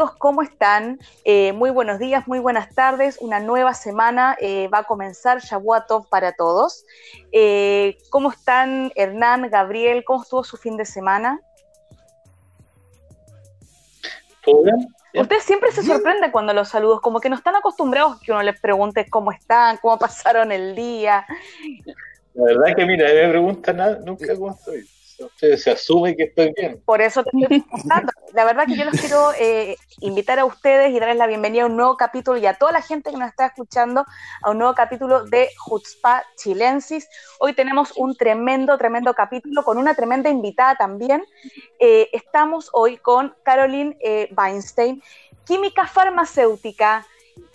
[0.00, 0.98] Amigos, ¿cómo están?
[1.24, 3.18] Eh, muy buenos días, muy buenas tardes.
[3.20, 6.86] Una nueva semana eh, va a comenzar Shabuatov para todos.
[7.32, 10.02] Eh, ¿Cómo están Hernán, Gabriel?
[10.04, 11.38] ¿Cómo estuvo su fin de semana?
[14.42, 14.88] ¿Todo bien?
[15.12, 18.58] Usted siempre se sorprende cuando los saludos, como que no están acostumbrados que uno les
[18.58, 21.26] pregunte cómo están, cómo pasaron el día.
[22.32, 24.88] La verdad es que, mira, me pregunta nada, nunca cómo estoy
[25.36, 26.80] se asume que estoy bien.
[26.84, 28.12] Por eso te estoy preguntando.
[28.32, 31.66] La verdad que yo los quiero eh, invitar a ustedes y darles la bienvenida a
[31.66, 34.04] un nuevo capítulo y a toda la gente que nos está escuchando
[34.42, 37.08] a un nuevo capítulo de Jutzpa Chilensis.
[37.38, 41.24] Hoy tenemos un tremendo, tremendo capítulo con una tremenda invitada también.
[41.78, 45.02] Eh, estamos hoy con Caroline eh, Weinstein,
[45.44, 47.06] química farmacéutica,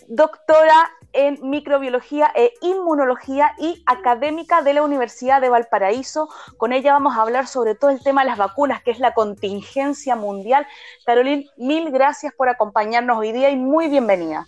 [0.08, 6.28] doctora en microbiología e inmunología y académica de la Universidad de Valparaíso.
[6.58, 9.14] Con ella vamos a hablar sobre todo el tema de las vacunas, que es la
[9.14, 10.66] contingencia mundial.
[11.04, 14.46] Carolina, mil gracias por acompañarnos hoy día y muy bienvenida.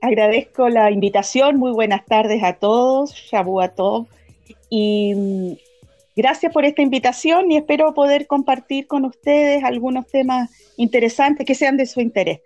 [0.00, 4.06] Agradezco la invitación, muy buenas tardes a todos, a todos.
[4.68, 5.52] Y mm,
[6.16, 11.76] gracias por esta invitación y espero poder compartir con ustedes algunos temas interesantes que sean
[11.76, 12.40] de su interés.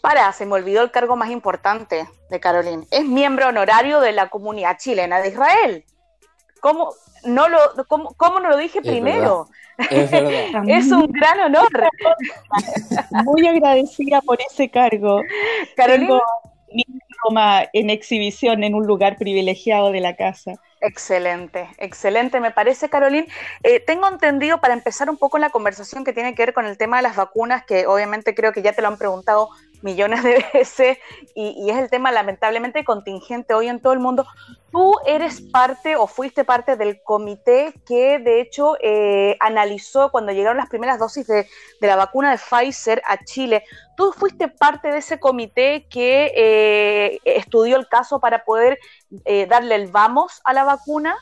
[0.00, 2.84] Para, se me olvidó el cargo más importante de Carolina.
[2.90, 5.84] Es miembro honorario de la comunidad chilena de Israel.
[6.60, 7.58] ¿Cómo no lo,
[7.88, 9.48] cómo, no lo dije primero?
[9.90, 10.10] Es,
[10.66, 11.68] es un gran honor.
[13.24, 15.20] Muy agradecida por ese cargo.
[15.76, 16.20] Carolina.
[16.72, 20.54] mi diploma en exhibición en un lugar privilegiado de la casa.
[20.86, 23.26] Excelente, excelente, me parece, Carolín.
[23.62, 26.76] Eh, tengo entendido, para empezar un poco la conversación que tiene que ver con el
[26.76, 29.48] tema de las vacunas, que obviamente creo que ya te lo han preguntado
[29.84, 30.98] millones de veces
[31.34, 34.26] y, es el tema lamentablemente contingente hoy en todo el mundo.
[34.72, 40.56] Tú eres parte o fuiste parte del comité que de hecho eh, analizó cuando llegaron
[40.56, 41.46] las primeras dosis de,
[41.80, 43.64] la vacuna de Pfizer a Chile.
[43.96, 48.80] Tú fuiste parte de ese comité que eh, estudió el caso para poder
[49.24, 51.16] eh, darle el vamos a la vacuna.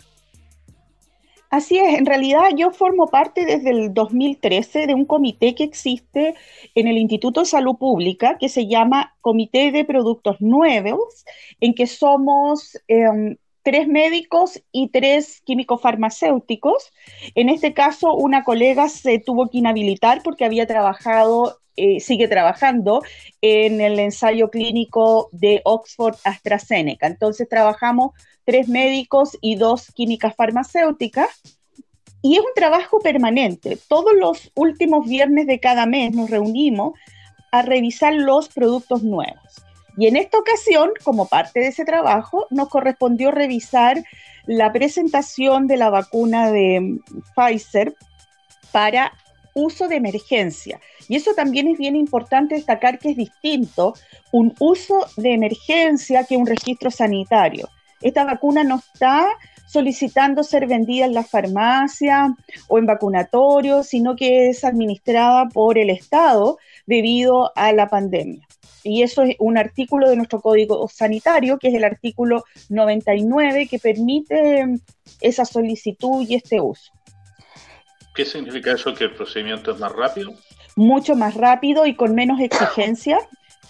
[1.52, 6.34] Así es, en realidad yo formo parte desde el 2013 de un comité que existe
[6.74, 11.26] en el Instituto de Salud Pública que se llama Comité de Productos Nuevos,
[11.60, 16.90] en que somos em, tres médicos y tres químicos farmacéuticos.
[17.34, 23.02] En este caso, una colega se tuvo que inhabilitar porque había trabajado eh, sigue trabajando
[23.40, 27.06] en el ensayo clínico de Oxford AstraZeneca.
[27.06, 28.12] Entonces trabajamos
[28.44, 31.28] tres médicos y dos químicas farmacéuticas.
[32.20, 33.76] Y es un trabajo permanente.
[33.88, 36.92] Todos los últimos viernes de cada mes nos reunimos
[37.50, 39.62] a revisar los productos nuevos.
[39.96, 44.02] Y en esta ocasión, como parte de ese trabajo, nos correspondió revisar
[44.46, 46.98] la presentación de la vacuna de
[47.36, 47.94] Pfizer
[48.72, 49.12] para
[49.54, 50.80] uso de emergencia.
[51.08, 53.94] Y eso también es bien importante destacar que es distinto
[54.30, 57.68] un uso de emergencia que un registro sanitario.
[58.00, 59.26] Esta vacuna no está
[59.66, 62.34] solicitando ser vendida en la farmacia
[62.68, 68.46] o en vacunatorio, sino que es administrada por el Estado debido a la pandemia.
[68.84, 73.78] Y eso es un artículo de nuestro código sanitario, que es el artículo 99, que
[73.78, 74.66] permite
[75.20, 76.92] esa solicitud y este uso.
[78.14, 78.94] ¿Qué significa eso?
[78.94, 80.34] ¿Que el procedimiento es más rápido?
[80.76, 83.18] Mucho más rápido y con menos exigencia.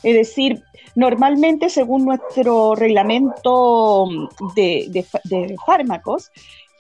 [0.03, 0.64] Es decir,
[0.94, 4.08] normalmente según nuestro reglamento
[4.56, 5.06] de,
[5.64, 6.31] fármacos,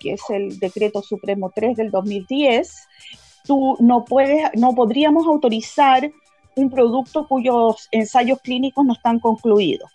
[0.00, 2.88] que es el decreto supremo 3 del 2010,
[3.44, 6.10] tú no puedes, no podríamos autorizar
[6.56, 9.90] un producto cuyos ensayos clínicos no están concluidos.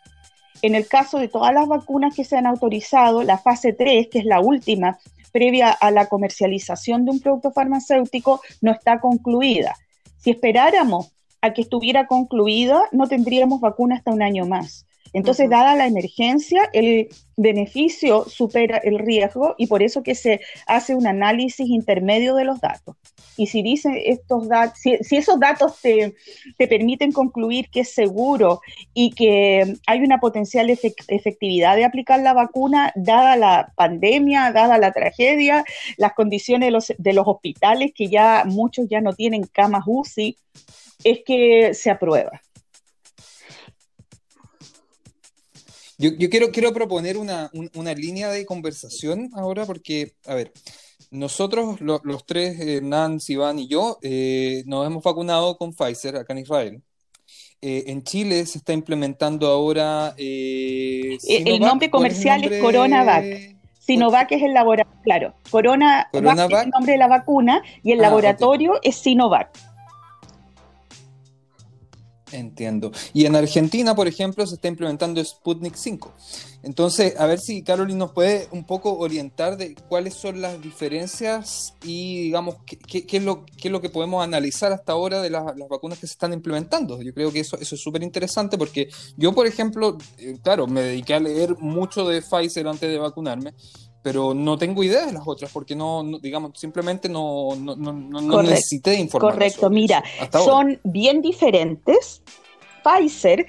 [0.61, 4.19] En el caso de todas las vacunas que se han autorizado, la fase 3, que
[4.19, 4.97] es la última
[5.37, 9.75] previa a la comercialización de un producto farmacéutico, no está concluida.
[10.17, 11.11] Si esperáramos
[11.41, 14.87] a que estuviera concluida, no tendríamos vacuna hasta un año más.
[15.17, 20.93] Entonces, dada la emergencia, el beneficio supera el riesgo y por eso que se hace
[20.93, 22.95] un análisis intermedio de los datos.
[23.35, 26.13] Y si dice estos datos, si, esos datos te,
[26.67, 28.61] permiten concluir que es seguro
[28.93, 34.91] y que hay una potencial efectividad de aplicar la vacuna, dada la pandemia, dada la
[34.91, 35.65] tragedia,
[35.97, 40.37] las condiciones de los, de los hospitales, que ya muchos ya no tienen camas UCI,
[41.03, 42.39] es que se aprueba.
[45.99, 47.49] Yo, quiero, quiero proponer una,
[47.95, 50.51] línea de conversación ahora porque, a ver,
[51.09, 56.39] nosotros los tres, Hernán, Iván y yo, eh, nos hemos vacunado con Pfizer acá en
[56.39, 56.83] Israel.
[57.59, 60.13] Eh, en Chile se está implementando ahora...
[60.17, 63.57] Eh, el nombre comercial es, CoronaVac.
[63.79, 65.33] Sinovac es el laboratorio, claro.
[65.49, 69.49] Corona es el nombre de la vacuna y el ah, laboratorio es Sinovac.
[72.31, 72.91] Entiendo.
[73.13, 76.13] Y en Argentina, por ejemplo, se está implementando Sputnik 5.
[76.63, 81.75] Entonces, a ver si Caroline nos puede un poco orientar de cuáles son las diferencias
[81.83, 85.45] y, digamos, qué, es, lo, qué es lo que podemos analizar hasta ahora de las,
[85.69, 87.01] vacunas que se están implementando.
[87.01, 90.81] Yo creo que eso, eso es súper interesante porque yo, por ejemplo, eh, claro, me
[90.81, 93.53] dediqué a leer mucho de Pfizer antes de vacunarme
[94.07, 98.93] pero no tengo idea de las otras porque no, digamos, simplemente no, no, no, necesité
[98.93, 99.33] información.
[99.33, 100.01] Correcto, mira,
[100.31, 102.23] son bien diferentes.
[102.85, 103.45] Pfizer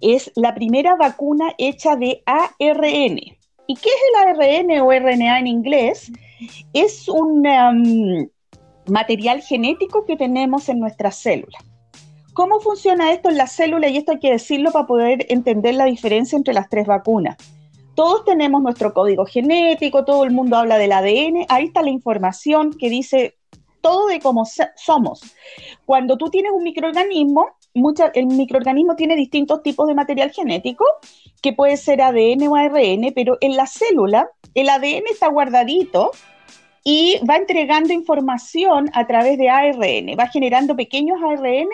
[0.00, 3.20] es la primera vacuna hecha de ARN.
[3.68, 6.10] ¿Y qué es el ARN o RNA en inglés?
[6.72, 8.28] Es un um,
[8.86, 11.62] material genético que tenemos en nuestras células.
[12.32, 13.88] ¿Cómo funciona esto en la célula?
[13.88, 17.36] Y esto hay que decirlo para poder entender la diferencia entre las tres vacunas
[18.00, 22.72] todos tenemos nuestro código genético, todo el mundo habla del ADN, ahí está la información
[22.72, 23.36] que dice
[23.82, 24.44] todo de cómo
[24.74, 25.20] somos.
[25.84, 27.48] Cuando tú tienes un microorganismo,
[28.14, 30.86] el microorganismo tiene distintos tipos de material genético,
[31.42, 36.12] que puede ser ADN o ARN, pero en la célula el ADN está guardadito
[36.84, 41.68] y va entregando información a través de ARN, va generando pequeños ARN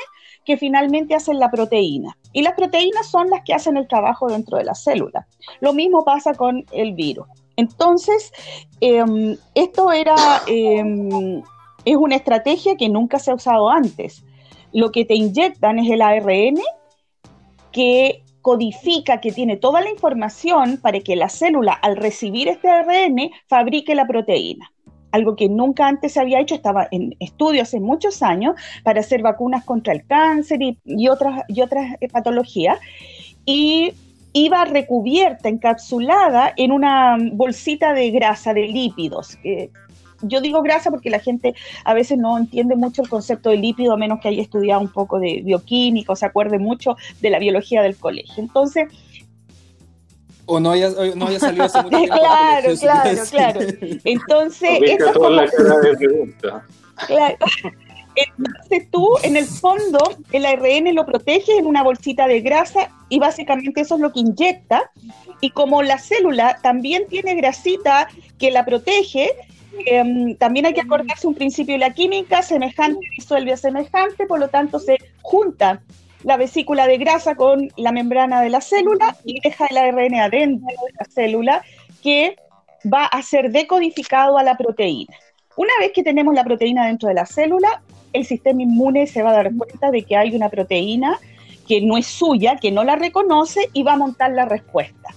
[0.44, 2.16] que finalmente hacen la proteína.
[2.32, 5.26] Y las proteínas son las que hacen el trabajo dentro de la célula.
[5.60, 7.26] Lo mismo pasa con el virus.
[7.56, 8.32] Entonces,
[8.80, 10.14] em, esto era,
[10.46, 11.42] em,
[11.84, 14.24] es una estrategia que nunca se ha usado antes.
[14.72, 16.60] Lo que te inyectan es el ARN
[17.72, 23.32] que codifica, que tiene toda la información para que la célula, al recibir este ARN,
[23.48, 24.70] fabrique la proteína
[25.16, 28.54] algo que nunca antes se había hecho, estaba en estudio hace muchos años
[28.84, 32.78] para hacer vacunas contra el cáncer y, otras, y otras eh, patologías.
[33.44, 33.92] Y
[34.32, 39.38] iba recubierta, encapsulada en una bolsita de grasa, de lípidos.
[40.22, 41.54] yo digo grasa porque la gente
[41.84, 44.92] a veces no entiende mucho el concepto de lípido, a menos que haya estudiado un
[44.92, 48.42] poco de bioquímica o se acuerde mucho de la biología del colegio.
[48.42, 48.88] Entonces,
[50.46, 52.16] o no haya, no haya salido hace mucho tiempo.
[52.16, 53.60] claro, claro, claro.
[54.04, 54.80] Entonces,
[55.12, 56.64] toda la cara de pregunta.
[57.06, 57.36] Claro.
[58.16, 59.98] Entonces tú, en el fondo,
[60.32, 64.20] el ARN lo protege en una bolsita de grasa y básicamente eso es lo que
[64.20, 64.90] inyecta.
[65.42, 68.08] Y como la célula también tiene grasita
[68.38, 69.32] que la protege,
[69.84, 74.40] em, también hay que acordarse un principio de la química, semejante disuelve a semejante, por
[74.40, 75.82] lo tanto se junta
[76.22, 80.66] la vesícula de grasa con la membrana de la célula y deja el ARN adentro
[80.66, 81.62] de la célula
[82.02, 82.36] que
[82.92, 85.14] va a ser decodificado a la proteína.
[85.56, 87.82] Una vez que tenemos la proteína dentro de la célula,
[88.12, 91.18] el sistema inmune se va a dar cuenta de que hay una proteína
[91.66, 95.14] que no es suya, que no la reconoce y va a montar la respuesta.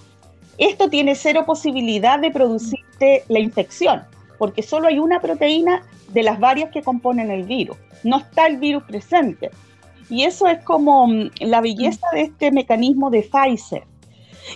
[0.57, 4.03] Esto tiene cero posibilidad de producirte la infección,
[4.37, 7.77] porque solo hay una proteína de las varias que componen el virus.
[8.03, 9.51] No está el virus presente.
[10.09, 13.83] Y eso es como mm, la belleza de este mecanismo de Pfizer.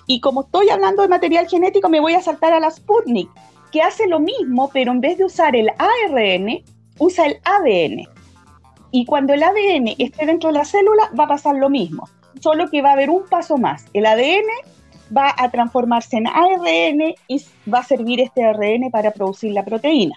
[0.08, 3.30] Y como estoy hablando de material genético, me voy a saltar a la Sputnik,
[3.72, 6.64] que hace lo mismo, pero en vez de usar el ARN,
[7.00, 8.08] usa el ADN.
[8.92, 12.08] Y cuando el ADN esté dentro de la célula, va a pasar lo mismo,
[12.40, 13.86] solo que va a haber un paso más.
[13.94, 14.48] El ADN
[15.16, 20.16] va a transformarse en ARN y va a servir este ARN para producir la proteína.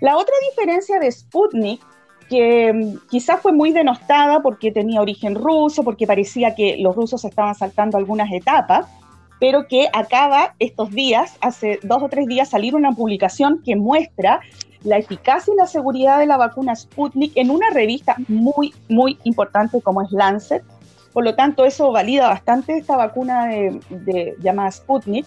[0.00, 1.80] La otra diferencia de Sputnik
[2.28, 7.24] que mm, quizás fue muy denostada porque tenía origen ruso, porque parecía que los rusos
[7.24, 8.86] estaban saltando algunas etapas,
[9.40, 14.40] pero que acaba estos días, hace dos o tres días, salir una publicación que muestra
[14.82, 19.80] la eficacia y la seguridad de la vacuna Sputnik en una revista muy, muy importante
[19.80, 20.62] como es Lancet.
[21.12, 25.26] Por lo tanto, eso valida bastante esta vacuna de llamada Sputnik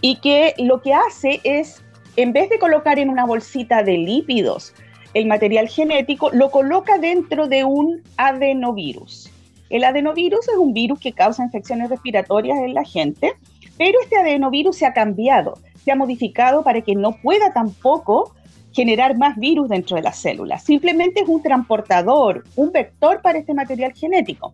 [0.00, 1.82] y que lo que hace es,
[2.16, 4.74] en vez de colocar en una bolsita de lípidos,
[5.14, 9.30] el material genético, lo coloca dentro de un adenovirus.
[9.70, 13.32] El adenovirus es un virus que causa infecciones respiratorias en la gente,
[13.78, 18.34] pero este adenovirus se ha cambiado, se ha modificado para que no pueda tampoco
[18.72, 20.58] generar más virus dentro de la célula.
[20.58, 24.52] Simplemente es un transportador, un vector para este material genético.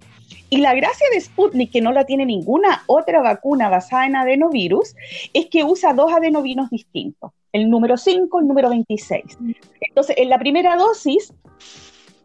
[0.50, 4.94] Y la gracia de Sputnik, que no la tiene ninguna otra vacuna basada en adenovirus,
[5.34, 9.38] es que usa dos adenovirus distintos, el número 5 y el número 26.
[9.80, 11.32] Entonces, en la primera dosis,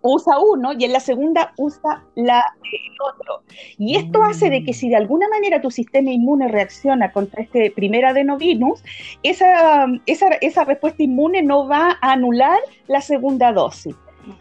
[0.03, 3.41] usa uno y en la segunda usa la, el otro.
[3.77, 7.71] Y esto hace de que si de alguna manera tu sistema inmune reacciona contra este
[7.71, 8.83] primer adenovirus,
[9.23, 13.95] esa, esa, esa respuesta inmune no va a anular la segunda dosis.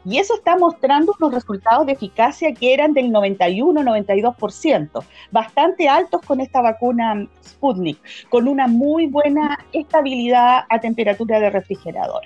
[0.04, 6.40] Y eso está mostrando unos resultados de eficacia que eran del 91-92%, bastante altos con
[6.40, 7.98] esta vacuna Sputnik,
[8.28, 12.22] con una muy buena estabilidad a temperatura de refrigerador.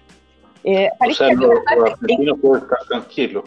[0.64, 3.44] Eh, o sea, los, argentinos pueden estar tranquilos.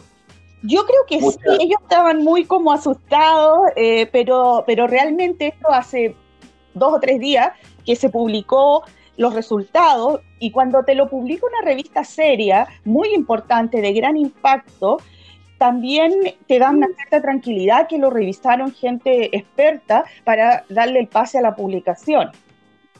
[0.61, 6.15] Yo creo que sí, ellos estaban muy como asustados, eh, pero, pero realmente esto hace
[6.73, 7.51] dos o tres días
[7.85, 8.83] que se publicó
[9.19, 14.97] los resultados y cuando te lo publica una revista seria, muy importante, de gran impacto,
[15.57, 16.13] también
[16.47, 21.41] te da una cierta tranquilidad que lo revisaron gente experta para darle el pase a
[21.41, 22.31] la publicación.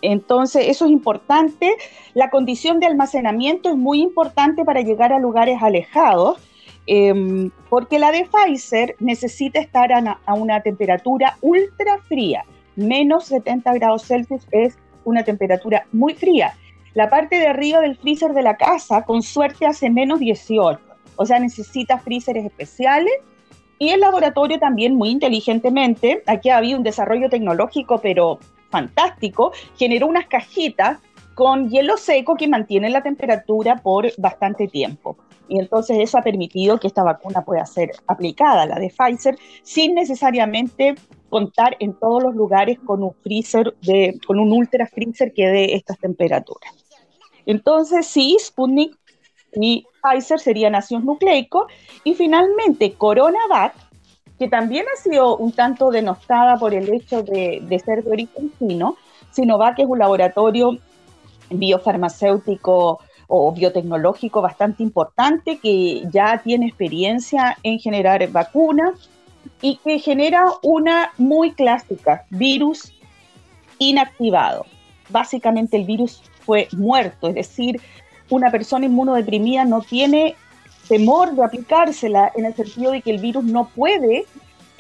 [0.01, 1.73] Entonces, eso es importante.
[2.15, 6.37] La condición de almacenamiento es muy importante para llegar a lugares alejados,
[6.85, 12.43] em, porque la de Pfizer necesita estar a, a, una temperatura ultra fría.
[12.75, 16.53] Menos 70 grados Celsius es una temperatura muy fría.
[16.93, 20.79] La parte de arriba del freezer de la casa, con suerte, hace menos 18.
[21.15, 23.13] O sea, necesita freezers especiales.
[23.77, 28.39] Y el laboratorio también, muy inteligentemente, aquí ha habido un desarrollo tecnológico, pero
[28.69, 30.99] fantástico, generó unas cajitas
[31.39, 35.15] con hielo seco que mantienen la temperatura por bastante tiempo.
[35.47, 39.95] Y entonces eso ha permitido que esta vacuna pueda ser aplicada, la de Pfizer, sin
[39.95, 40.95] necesariamente
[41.29, 45.75] contar en todos los lugares con un freezer, de, con un ultra freezer que dé
[45.75, 46.73] estas temperaturas.
[47.45, 48.97] Entonces, sí, Sputnik
[49.53, 51.71] y Pfizer serían ácidos nucleicos.
[52.03, 53.75] Y finalmente, CoronaVac,
[54.37, 58.97] que también ha sido un tanto denostada por el hecho de, ser de origen chino.
[59.31, 60.77] Sinovac es un laboratorio
[61.49, 69.09] biofarmacéutico o biotecnológico bastante importante que ya tiene experiencia en generar vacunas
[69.61, 72.93] y que genera una muy clásica, virus
[73.77, 74.65] inactivado.
[75.09, 77.79] Básicamente el virus fue muerto, es decir,
[78.29, 80.35] una persona inmunodeprimida no tiene
[80.87, 84.25] temor de aplicársela en el sentido de que el virus no puede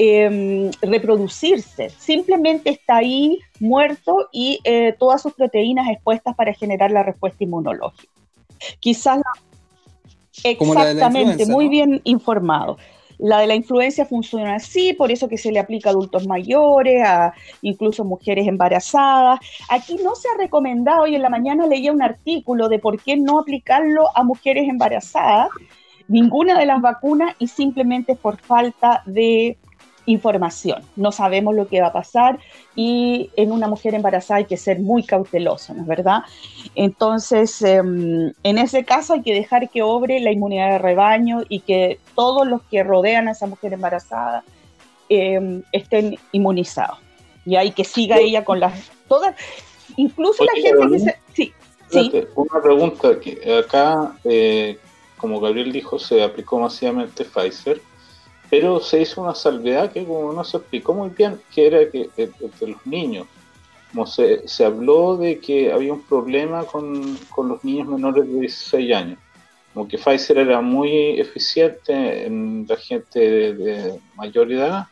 [0.01, 7.03] em, reproducirse, simplemente está ahí muerto y eh, todas sus proteínas expuestas para generar la
[7.03, 8.13] respuesta inmunológica.
[8.79, 9.19] Quizás
[10.41, 12.77] exactamente, muy bien informado.
[13.17, 17.03] La de la influencia funciona así, por eso que se le aplica a adultos mayores,
[17.05, 19.41] a incluso mujeres embarazadas.
[19.67, 23.17] Aquí no se ha recomendado, y en la mañana leía un artículo de por qué
[23.17, 25.49] no aplicarlo a mujeres embarazadas,
[26.07, 29.57] ninguna de las vacunas y simplemente por falta de
[30.05, 30.83] información.
[30.95, 32.39] No sabemos lo que va a pasar
[32.75, 36.19] y en una mujer embarazada hay que ser muy cauteloso, ¿no es verdad?
[36.75, 41.61] Entonces, em, en ese caso hay que dejar que obre la inmunidad de rebaño y
[41.61, 44.43] que todos los que rodean a esa mujer embarazada
[45.09, 46.99] em, estén inmunizados.
[47.45, 48.91] Y hay que siga ella con las...
[49.07, 49.35] Todas,
[49.97, 51.15] incluso la gente que se...
[51.33, 51.53] Sí,
[51.89, 52.11] sí.
[52.35, 54.77] Una pregunta que acá, eh,
[55.17, 57.81] como Gabriel dijo, se aplicó masivamente Pfizer
[58.49, 62.09] pero se hizo una salvedad que como no se explicó muy bien, que era que
[62.17, 63.27] entre eh, los niños,
[63.91, 68.39] como se, se, habló de que había un problema con, con, los niños menores de
[68.41, 69.19] 16 años,
[69.73, 74.87] como que Pfizer era muy eficiente en la gente de, mayor edad,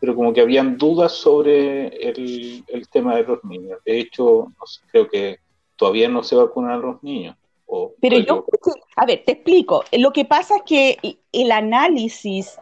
[0.00, 3.78] pero como que habían dudas sobre el, el tema de los niños.
[3.84, 5.38] De hecho, no sé, creo que
[5.76, 7.36] todavía no se vacunan a los niños.
[8.00, 8.44] Pero yo,
[8.96, 9.84] a ver, te explico.
[9.92, 12.58] Lo que pasa es que el análisis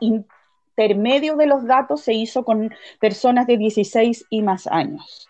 [0.77, 5.29] intermedio de los datos se hizo con personas de 16 y más años.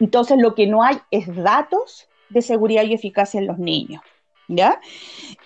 [0.00, 4.02] Entonces, lo que no hay es datos de seguridad y eficacia en los niños.
[4.48, 4.80] ¿Ya?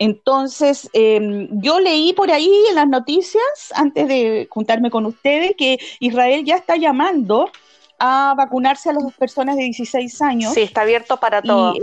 [0.00, 5.78] Entonces, em, yo leí por ahí en las noticias, antes de juntarme con ustedes, que
[6.00, 7.50] Israel ya está llamando
[7.98, 10.54] a vacunarse a las personas de 16 años.
[10.54, 11.76] Sí, está abierto para todos.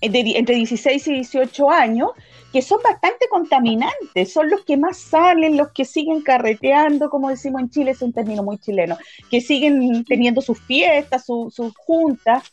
[0.00, 2.10] entre 16 y 18 años,
[2.52, 7.60] que son bastante contaminantes, son los que más salen, los que siguen carreteando, como decimos
[7.62, 8.96] en Chile, es un término muy chileno,
[9.30, 12.44] que siguen teniendo sus fiestas, sus juntas.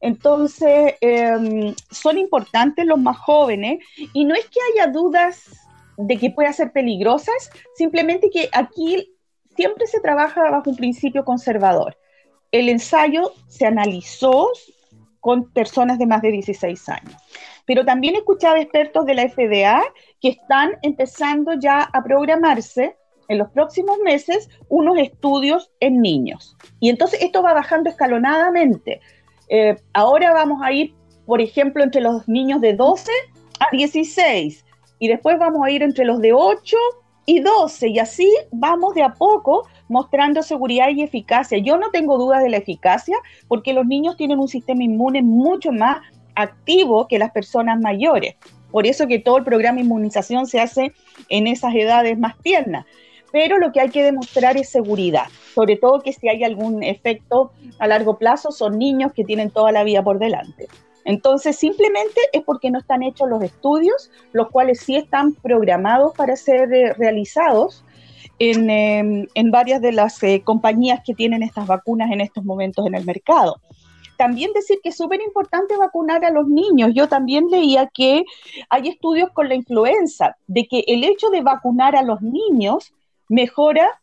[0.00, 3.78] Entonces, em, son importantes los más jóvenes
[4.12, 5.44] y no es que haya dudas
[5.96, 9.16] de que pueda ser peligrosas, simplemente que aquí
[9.56, 11.96] siempre se trabaja bajo un principio conservador.
[12.52, 14.50] El ensayo se analizó
[15.20, 17.14] con personas de más de 16 años.
[17.66, 19.82] Pero también he escuchado expertos de la FDA
[20.20, 22.96] que están empezando ya a programarse
[23.28, 26.56] en los próximos meses unos estudios en niños.
[26.80, 29.00] Y entonces esto va bajando escalonadamente.
[29.48, 30.94] Eh, ahora vamos a ir,
[31.26, 33.10] por ejemplo, entre los niños de 12
[33.60, 34.64] a 16.
[34.98, 36.76] y después vamos a ir entre los de 8
[37.26, 41.58] y 12 y así vamos de a poco mostrando seguridad y eficacia.
[41.58, 43.16] Yo no tengo dudas de la eficacia
[43.48, 45.98] porque los niños tienen un sistema inmune mucho más
[46.36, 48.36] activo que las personas mayores.
[48.70, 50.92] Por eso que todo el programa de inmunización se hace
[51.28, 52.86] en esas edades más tiernas.
[53.32, 57.52] Pero lo que hay que demostrar es seguridad, sobre todo que si hay algún efecto
[57.78, 60.68] a largo plazo, son niños que tienen toda la vida por delante.
[61.04, 66.34] Entonces, simplemente es porque no están hechos los estudios, los cuales sí están programados para
[66.34, 67.84] ser eh, realizados
[68.38, 72.86] en, em, en, varias de las eh, compañías que tienen estas vacunas en estos momentos
[72.86, 73.60] en el mercado.
[74.16, 76.92] También decir que es súper importante vacunar a los niños.
[76.94, 78.24] Yo también leía que
[78.70, 82.92] hay estudios con la influenza, de que el hecho de vacunar a los niños
[83.28, 84.00] mejora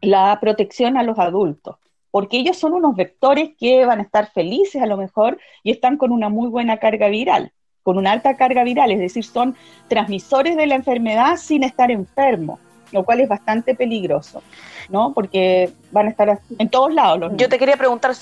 [0.00, 1.76] la protección a los adultos,
[2.10, 5.96] porque ellos son unos vectores que van a estar felices a lo mejor y están
[5.96, 7.52] con una muy buena carga viral,
[7.82, 9.56] con una alta carga viral, es decir, son
[9.88, 12.60] transmisores de la enfermedad sin estar enfermos
[12.92, 14.42] lo cual es bastante peligroso,
[14.88, 15.12] ¿no?
[15.12, 18.12] Porque van a estar en todos lados los Yo te quería preguntar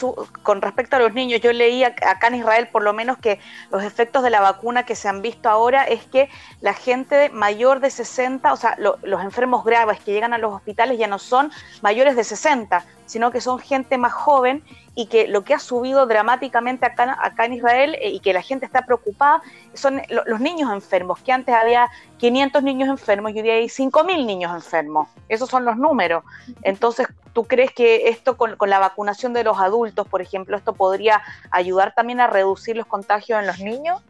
[0.42, 3.38] con respecto a los niños, yo leí acá en Israel por lo menos que
[3.70, 6.28] los efectos de la vacuna que se han visto ahora es que
[6.60, 10.98] la gente mayor de 60, o sea, los enfermos graves que llegan a los hospitales
[10.98, 11.50] ya no son
[11.82, 14.62] mayores de 60, sino que son gente más joven
[14.94, 18.42] y que lo que ha subido dramáticamente acá, acá en Israel eh, y que la
[18.42, 19.42] gente está preocupada
[19.74, 24.24] son los niños enfermos, que antes había 500 niños enfermos y hoy día hay 5.000
[24.24, 25.08] niños enfermos.
[25.28, 26.24] Esos son los números.
[26.62, 31.22] Entonces, ¿tú crees que esto con, la vacunación de los adultos, por ejemplo, esto podría
[31.50, 34.02] ayudar también a reducir los contagios en los niños?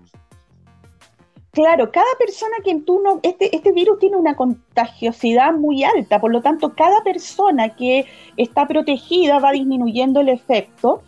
[1.56, 6.30] Claro, cada persona que tú no, este, este virus tiene una contagiosidad muy alta, por
[6.30, 8.04] lo tanto, cada persona que
[8.36, 11.02] está protegida va disminuyendo el efecto.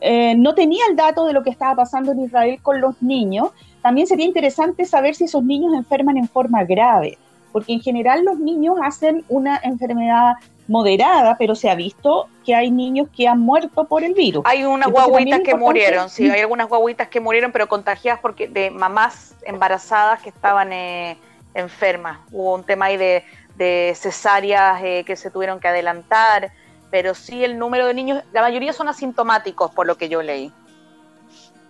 [0.00, 3.50] Eh, no tenía el dato de lo que estaba pasando en Israel con los niños.
[3.82, 7.18] También sería interesante saber si esos niños enferman en forma grave,
[7.50, 10.34] porque en general los niños hacen una enfermedad
[10.68, 14.44] moderada, pero se ha visto que hay niños que han muerto por el virus.
[14.46, 18.70] Hay unas guaguitas que murieron, sí, hay algunas guaguitas que murieron, pero contagiadas porque de
[18.70, 21.16] mamás embarazadas que estaban eh,
[21.54, 22.18] enfermas.
[22.30, 26.52] Hubo un tema ahí de, cesáreas eh, que se tuvieron que adelantar,
[26.90, 30.52] pero sí el número de niños, la mayoría son asintomáticos, por lo que yo leí.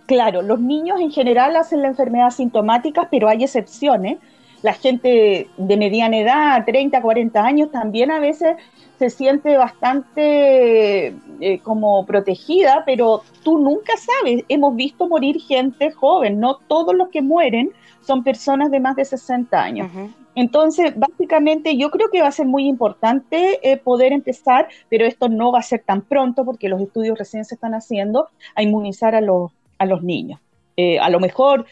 [0.05, 4.17] Claro, los niños en general hacen la enfermedad asintomática, pero hay excepciones.
[4.61, 8.57] La gente de mediana edad, 30, 40 años, también a veces
[8.99, 14.43] se siente bastante eh, como protegida, pero tú nunca sabes.
[14.49, 19.05] Hemos visto morir gente joven, no todos los que mueren son personas de más de
[19.05, 19.89] 60 años.
[20.35, 25.29] Entonces, básicamente yo creo que va a ser muy importante eh, poder empezar, pero esto
[25.29, 29.15] no va a ser tan pronto porque los estudios recién se están haciendo a inmunizar
[29.15, 30.39] a los, a los niños.
[30.75, 31.65] Eh, a lo mejor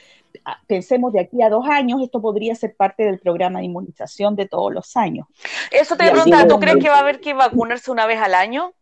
[0.68, 4.48] pensemos de aquí a dos años, esto podría ser parte del programa de inmunización de
[4.48, 5.28] todos los años.
[5.72, 8.74] Eso te pregunta, ¿tú crees que va a haber que vacunarse una vez al año?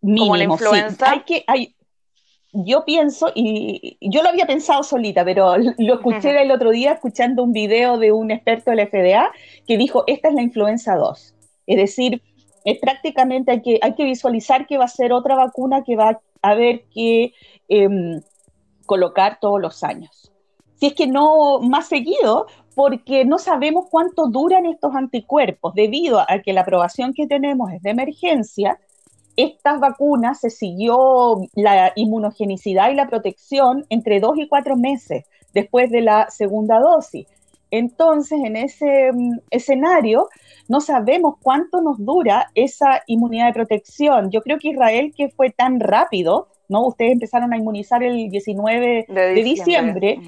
[0.00, 1.10] como la influenza.
[1.10, 1.74] Hay que, hay,
[2.52, 7.42] yo pienso, y yo lo había pensado solita, pero lo escuché el otro día escuchando
[7.42, 9.30] un video de un experto del FDA
[9.66, 11.34] que dijo, esta es la influenza 2.
[11.66, 12.22] Es decir,
[12.64, 16.20] es prácticamente hay que, hay que visualizar que va a ser otra vacuna que va
[16.42, 17.32] a haber que
[17.68, 18.20] em,
[18.88, 20.32] colocar todos los años.
[20.74, 25.74] Si es que no más seguido, porque no sabemos cuánto duran estos anticuerpos.
[25.74, 28.78] Debido a que la aprobación que tenemos es de emergencia,
[29.36, 35.24] estas vacunas se siguió la inmunogenicidad y la protección entre dos y cuatro meses
[35.54, 37.26] después de la segunda dosis.
[37.70, 40.28] Entonces, en ese mm, escenario,
[40.68, 44.30] no sabemos cuánto nos dura esa inmunidad de protección.
[44.30, 46.86] Yo creo que Israel, que fue tan rápido, ¿no?
[46.86, 50.20] Ustedes empezaron a inmunizar el 19 de diciembre,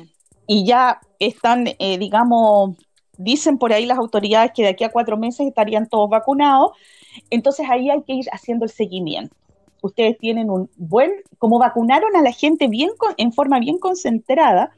[0.46, 2.76] y ya están, eh, digamos,
[3.16, 6.72] dicen por ahí las autoridades que de aquí a cuatro meses estarían todos vacunados,
[7.29, 9.37] entonces ahí hay que ir haciendo el seguimiento.
[9.83, 14.72] Ustedes tienen un buen, como vacunaron a la gente bien en forma bien concentrada,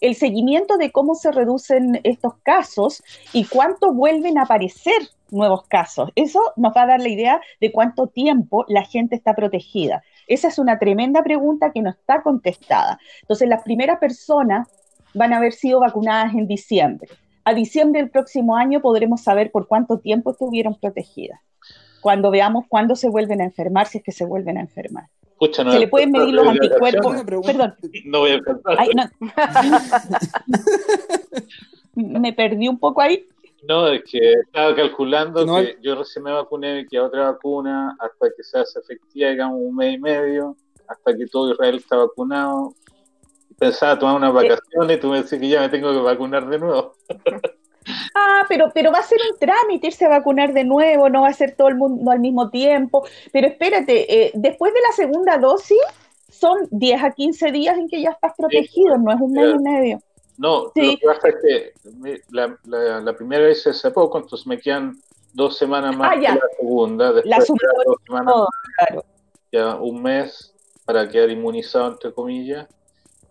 [0.00, 6.10] el seguimiento de cómo se reducen estos casos y cuánto vuelven a aparecer nuevos casos.
[6.14, 10.02] Eso nos va a dar la idea de cuánto tiempo la gente está protegida.
[10.26, 12.98] Esa es una tremenda pregunta que no está contestada.
[13.22, 14.68] Entonces, las primeras personas
[15.14, 17.08] van a haber sido vacunadas en diciembre.
[17.44, 21.40] A diciembre del próximo año podremos saber por cuánto tiempo estuvieron protegidas.
[22.00, 25.06] Cuando veamos cuándo se vuelven a enfermar, si es que se vuelven a enfermar.
[25.50, 27.22] se le pueden medir los anticuerpos.
[27.44, 27.74] Perdón.
[28.04, 28.40] No voy a
[28.76, 29.04] Ay, no.
[32.20, 33.26] Me perdí un poco ahí.
[33.62, 38.44] No, es que estaba calculando que yo recién me vacuné, que otra vacuna, hasta que
[38.44, 40.56] se hace efectiva, digamos, un mes y medio,
[40.86, 42.74] hasta que todo Israel está vacunado.
[43.58, 46.58] pensaba tomar unas vacaciones y tú me decís que ya me tengo que vacunar de
[46.58, 46.92] nuevo.
[48.14, 51.28] Ah, pero, pero va a ser un trámite irse a vacunar de nuevo, no va
[51.28, 53.06] a ser todo el mundo al mismo tiempo.
[53.32, 55.78] Pero espérate, eh, después de la segunda dosis
[56.30, 59.62] son 10 a 15 días en que ya estás protegido, no es un mes y
[59.62, 60.00] medio.
[60.38, 64.96] No, lo que pasa es que la, primera vez hace poco, entonces me quedan
[65.32, 66.34] dos semanas más ah, ya.
[66.34, 67.38] la segunda, después la
[67.84, 68.34] dos semanas
[68.76, 69.04] claro.
[69.50, 72.68] ya un mes para quedar inmunizado, entre comillas,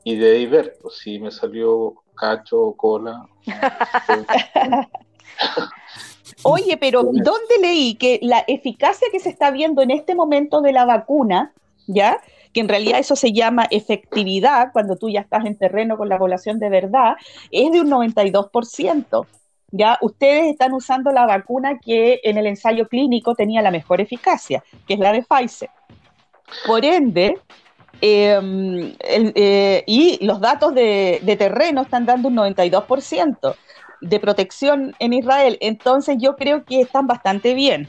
[0.03, 3.27] y de ahí ver pues, si me salió cacho o cola.
[6.43, 10.73] Oye, pero ¿dónde leí que la eficacia que se está viendo en este momento de
[10.73, 11.53] la vacuna,
[11.87, 12.19] ya?
[12.53, 16.17] que en realidad eso se llama efectividad, cuando tú ya estás en terreno con la
[16.17, 17.15] población de verdad,
[17.51, 19.27] es de un 92%.
[19.71, 24.63] Ya ustedes están usando la vacuna que en el ensayo clínico tenía la mejor eficacia,
[24.87, 25.69] que es la de Pfizer.
[26.65, 27.37] Por ende,
[28.01, 33.55] em, eh, y los datos de, de, terreno están dando un 92%
[34.01, 35.57] de protección en Israel.
[35.61, 37.87] Entonces yo creo que están bastante bien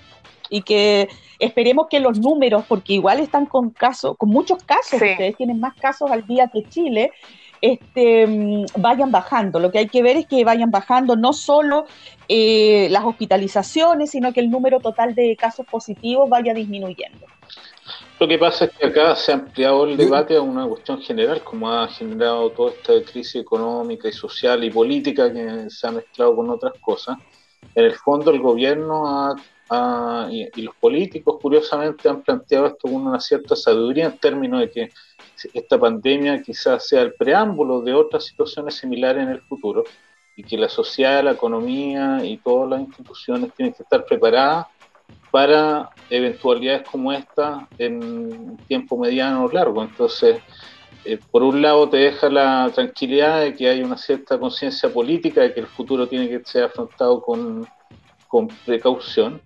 [0.50, 5.36] y que esperemos que los números, porque igual están con casos, con muchos casos, ustedes
[5.36, 7.12] tienen más casos al día que Chile,
[7.60, 9.58] este, mm, vayan bajando.
[9.58, 11.86] Lo que hay que ver es que vayan bajando no solo
[12.28, 17.26] eh, las hospitalizaciones, sino que el número total de casos positivos vaya disminuyendo.
[18.20, 21.42] Lo que pasa es que acá se ha ampliado el debate a una cuestión general,
[21.44, 26.35] como ha generado toda esta crisis económica y social y política que se ha mezclado
[26.35, 27.16] con otras cosas.
[27.74, 29.37] En el fondo el gobierno ha
[29.70, 34.70] Ah, y, los políticos, curiosamente, han planteado esto con una cierta sabiduría en términos de
[34.70, 34.90] que
[35.52, 39.85] esta pandemia quizás sea el preámbulo de otras situaciones similares en el futuro
[40.37, 44.68] y que la sociedad, la economía y todas las instituciones tienen que estar preparadas
[45.30, 49.82] para eventualidades como esta en tiempo mediano o largo.
[49.82, 50.40] Entonces,
[51.04, 55.42] eh, por un lado te deja la tranquilidad de que hay una cierta conciencia política
[55.42, 57.66] de que el futuro tiene que ser afrontado con,
[58.28, 59.40] con precaución,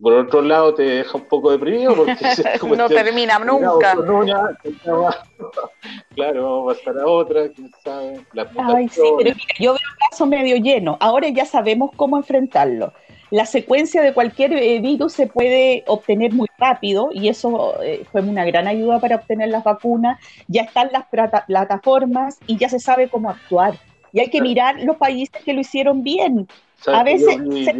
[0.00, 2.14] por otro lado, te deja un poco deprimido porque
[2.76, 3.94] no termina nunca.
[6.14, 8.24] claro, vamos a pasar a otra, quién sabe.
[8.56, 10.96] Ay, sí, pero yo veo el caso medio lleno.
[10.98, 12.94] Ahora ya sabemos cómo enfrentarlo.
[13.32, 18.20] La secuencia de cualquier eh, virus se puede obtener muy rápido y eso eh, fue
[18.20, 20.20] una gran ayuda para obtener las vacunas.
[20.48, 21.06] Ya están las
[21.46, 23.78] plataformas y ya se sabe cómo actuar.
[24.12, 26.46] Y hay que mirar los países que lo hicieron bien.
[26.86, 27.72] A veces se,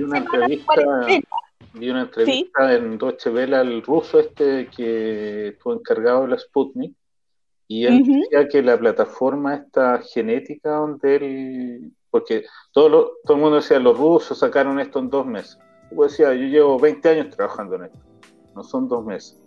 [1.74, 6.94] Vi una entrevista en Deutsche Welle al ruso este que estuvo encargado de la Sputnik
[7.68, 13.56] y él decía que la plataforma esta genética donde él, porque todo, todo el mundo
[13.56, 15.58] decía, los rusos sacaron esto en dos meses.
[15.90, 17.98] Yo decía, yo llevo 20 años trabajando en esto,
[18.54, 19.42] no son dos meses.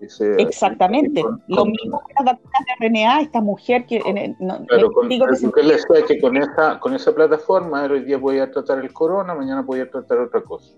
[0.00, 3.98] Exactamente, lo mismo que las vacunas de RNA, esta mujer que...
[4.68, 8.48] claro, con, digo que, él decía que con esa, con esa plataforma hoy día podía
[8.48, 10.72] tratar el corona, mañana podía tratar otra cosa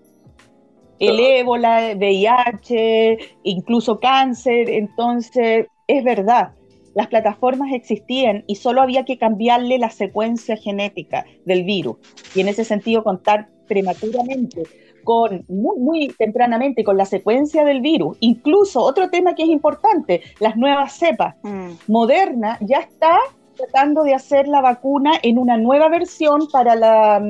[1.01, 4.69] el ébola, VIH, incluso cáncer.
[4.69, 6.53] Entonces, es verdad,
[6.93, 11.97] las plataformas existían y solo había que cambiarle la secuencia genética del virus.
[12.35, 14.63] Y en ese sentido, contar prematuramente,
[15.03, 18.17] con muy, muy tempranamente con la secuencia del virus.
[18.19, 21.35] Incluso otro tema que es importante, las nuevas cepas.
[21.43, 21.71] Mm.
[21.87, 23.17] Moderna ya está
[23.55, 27.21] tratando de hacer la vacuna en una nueva versión para la,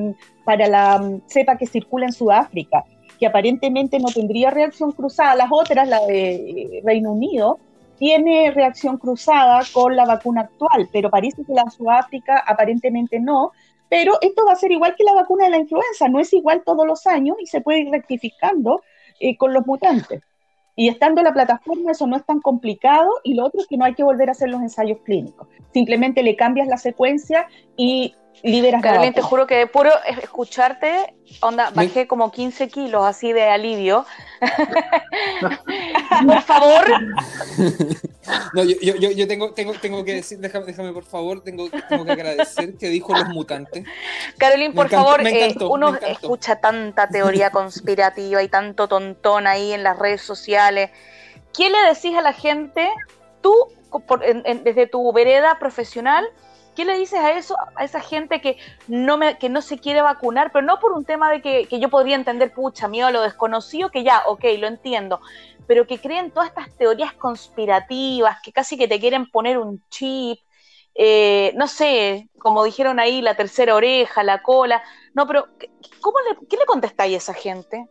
[0.45, 2.83] para la cepa que circula en Sudáfrica
[3.19, 5.35] que aparentemente no tendría reacción cruzada.
[5.35, 7.59] Las otras, la de eh, Reino Unido,
[8.01, 13.51] tiene reacción cruzada con la vacuna actual, pero parece que la Sudáfrica aparentemente no.
[13.89, 16.63] Pero esto va a ser igual que la vacuna de la influenza, no es igual
[16.65, 18.81] todos los años y se puede ir rectificando
[19.19, 20.23] eh, con los mutantes.
[20.75, 23.77] Y estando en la plataforma eso no es tan complicado y lo otro es que
[23.77, 25.47] no hay que volver a hacer los ensayos clínicos.
[25.71, 27.45] Simplemente le cambias la secuencia
[27.77, 33.33] y liberas Carolina, te juro que de puro escucharte, onda, bajé como 15 kilos así
[33.33, 34.05] de alivio.
[36.25, 36.85] por favor.
[38.53, 42.05] No, yo, yo, yo tengo, tengo, tengo que decir, déjame, déjame por favor, tengo, tengo
[42.05, 43.85] que agradecer que dijo los mutantes.
[44.37, 49.97] Carolina, por favor, eh, uno escucha tanta teoría conspirativa y tanto tontón ahí en las
[49.97, 50.91] redes sociales.
[51.53, 52.89] ¿Qué le decís a la gente,
[53.41, 53.53] tú,
[54.63, 56.25] desde tu vereda profesional,
[56.81, 60.01] ¿Qué le dices a eso, a esa gente que no, me, que no se quiere
[60.01, 63.21] vacunar, pero no por un tema de que, yo podría entender, pucha, miedo a lo
[63.21, 65.21] desconocido, que ya, ok, lo entiendo,
[65.67, 70.39] pero que creen todas estas teorías conspirativas, que casi que te quieren poner un chip,
[70.95, 74.81] eh, no sé, como dijeron ahí, la tercera oreja, la cola,
[75.13, 75.49] no, pero
[76.01, 77.85] ¿cómo le, ¿qué le contestáis a esa gente?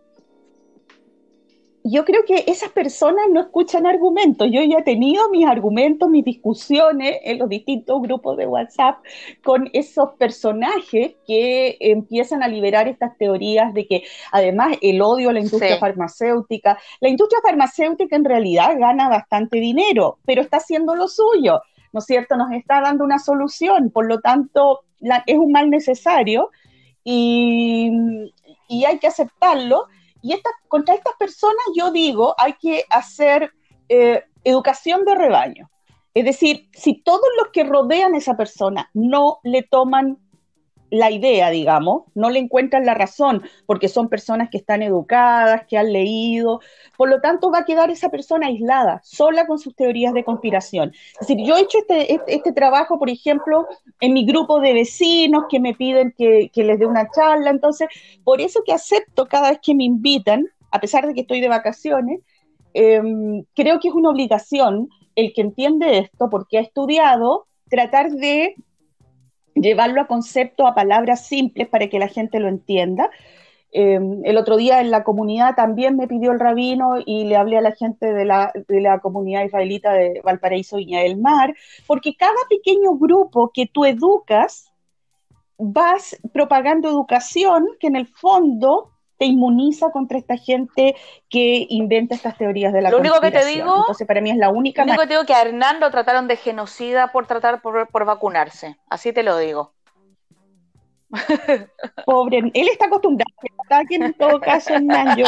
[1.83, 4.49] Yo creo que esas personas no escuchan argumentos.
[4.51, 8.99] Yo ya he tenido mis argumentos, mis discusiones en los distintos grupos de WhatsApp
[9.43, 15.33] con esos personajes que empiezan a liberar estas teorías de que además el odio a
[15.33, 21.09] la industria farmacéutica, la industria farmacéutica en realidad gana bastante dinero, pero está haciendo lo
[21.09, 21.61] suyo,
[21.93, 22.37] ¿no es cierto?
[22.37, 24.81] Nos está dando una solución, por lo tanto
[25.27, 26.51] es un mal necesario
[27.05, 27.91] y,
[28.69, 29.87] y hay que aceptarlo
[30.23, 33.53] y contra estas personas yo digo, hay que hacer
[33.89, 35.71] eh, educación de rebaño.
[36.15, 40.19] Es decir, si todos los que rodean a esa persona no le toman
[40.91, 45.79] la idea, digamos, no le encuentran la razón, porque son personas que están educadas, que
[45.79, 46.61] han leído,
[46.97, 50.93] por lo tanto va a quedar esa persona aislada, sola con sus teorías de conspiración.
[51.21, 53.67] Es decir, yo he hecho este, este, trabajo, por ejemplo,
[54.01, 57.89] en mi grupo de vecinos que me piden que, les dé una charla, entonces,
[58.25, 61.49] por eso que acepto cada vez que me invitan, a pesar de que estoy de
[61.49, 62.21] vacaciones,
[62.75, 68.55] em, creo que es una obligación el que entiende esto, porque ha estudiado, tratar de
[69.55, 73.11] llevarlo a concepto, a palabras simples para que la gente lo entienda.
[73.73, 77.59] Em, el otro día en la comunidad también me pidió el rabino y le hablé
[77.59, 81.55] a la gente de la, de la comunidad israelita de Valparaíso, Viña del Mar,
[81.87, 84.71] porque cada pequeño grupo que tú educas,
[85.61, 90.97] vas propagando educación que en el fondo te inmuniza contra esta gente
[91.29, 94.39] que inventa estas teorías de la Lo único que te digo, entonces para mí es
[94.39, 94.83] la única.
[94.83, 97.87] Lo único que te digo que a Hernán lo trataron de genocida por tratar por,
[97.89, 99.75] por vacunarse, así te lo digo.
[102.07, 105.27] Pobre, él está acostumbrado a que ataquen en todo caso Hernán yo.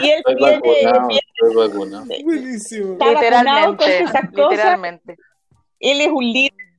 [0.00, 0.60] y él tiene,
[1.54, 2.92] vacunado, Buenísimo.
[2.92, 4.50] Está vacunado con esas cosas.
[4.50, 5.16] Literalmente.
[5.78, 6.71] Él es un líder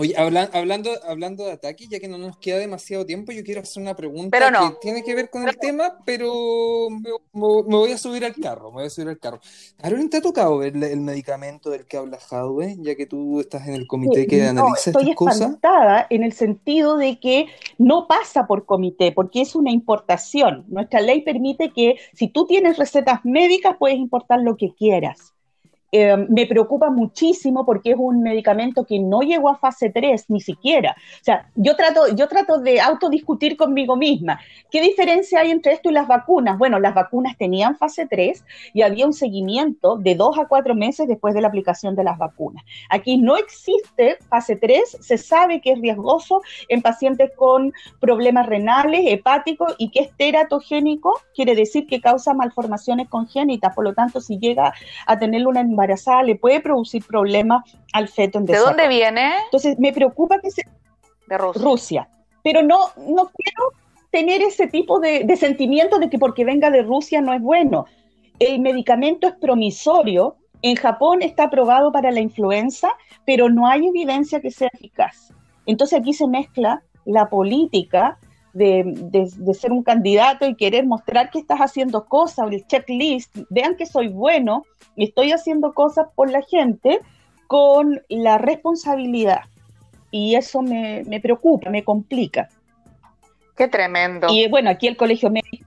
[0.00, 3.82] Oye, hablando, hablando de ataque, ya que no nos queda demasiado tiempo, yo quiero hacer
[3.82, 8.34] una pregunta que tiene que ver con el tema, pero me, voy a subir al
[8.34, 9.40] carro, me voy a subir al carro.
[9.76, 13.68] Carolyn, ¿te ha tocado ver el medicamento del que habla Jadwe, ya que tú estás
[13.68, 15.34] en el comité que analiza estas cosas?
[15.34, 20.64] Estoy espantada en el sentido de que no pasa por comité, porque es una importación.
[20.68, 25.34] Nuestra ley permite que si tú tienes recetas médicas, puedes importar lo que quieras.
[25.92, 30.40] Eh, me preocupa muchísimo porque es un medicamento que no llegó a fase 3 ni
[30.40, 30.94] siquiera.
[31.20, 34.40] O sea, yo trato, yo trato de autodiscutir conmigo misma.
[34.70, 36.58] ¿Qué diferencia hay entre esto y las vacunas?
[36.58, 41.08] Bueno, las vacunas tenían fase 3 y había un seguimiento de dos a cuatro meses
[41.08, 42.64] después de la aplicación de las vacunas.
[42.88, 49.00] Aquí no existe fase 3, se sabe que es riesgoso en pacientes con problemas renales,
[49.06, 53.74] hepáticos y que es teratogénico, quiere decir que causa malformaciones congénitas.
[53.74, 54.72] Por lo tanto, si llega
[55.06, 58.76] a tener una embarazada le puede producir problemas al feto en desarrollo.
[58.76, 59.32] ¿De dónde viene?
[59.44, 60.64] Entonces, me preocupa que sea
[61.26, 62.08] de Rusia.
[62.42, 63.72] Pero no, no quiero
[64.10, 67.86] tener ese tipo de, de sentimiento de que porque venga de Rusia no es bueno.
[68.38, 70.36] El medicamento es promisorio.
[70.62, 72.90] En Japón está aprobado para la influenza,
[73.24, 75.32] pero no hay evidencia que sea eficaz.
[75.66, 78.18] Entonces aquí se mezcla la política
[78.52, 83.86] de, ser un candidato y querer mostrar que estás haciendo cosas, el checklist, vean que
[83.86, 84.64] soy bueno
[84.96, 87.00] y estoy haciendo cosas por la gente
[87.46, 89.40] con la responsabilidad.
[90.10, 92.48] Y eso me, preocupa, me complica.
[93.56, 94.28] Qué tremendo.
[94.30, 95.59] Y bueno, aquí el colegio médico,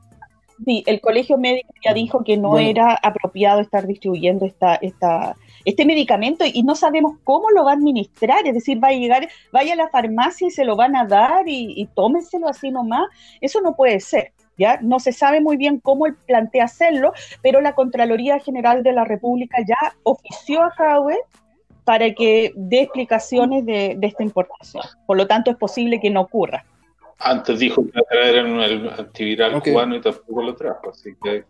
[0.66, 5.86] sí, el colegio médico ya dijo que no era apropiado estar distribuyendo esta, esta, este
[5.86, 9.74] medicamento y no sabemos cómo lo va a administrar, es decir, va a llegar, vaya
[9.74, 13.08] a la farmacia y se lo van a dar y, y tómenselo así nomás,
[13.42, 14.32] eso no puede ser.
[14.56, 14.78] ¿Ya?
[14.84, 19.04] No se sabe muy bien cómo él plantea hacerlo, pero la Contraloría General de la
[19.04, 21.18] República ya ofició a CAUE
[21.84, 24.84] para que dé explicaciones de, esta importación.
[25.06, 26.66] Por lo tanto, es posible que no ocurra.
[27.20, 31.46] Antes dijo que iba a traer el antiviral cubano y tampoco lo trajo, así que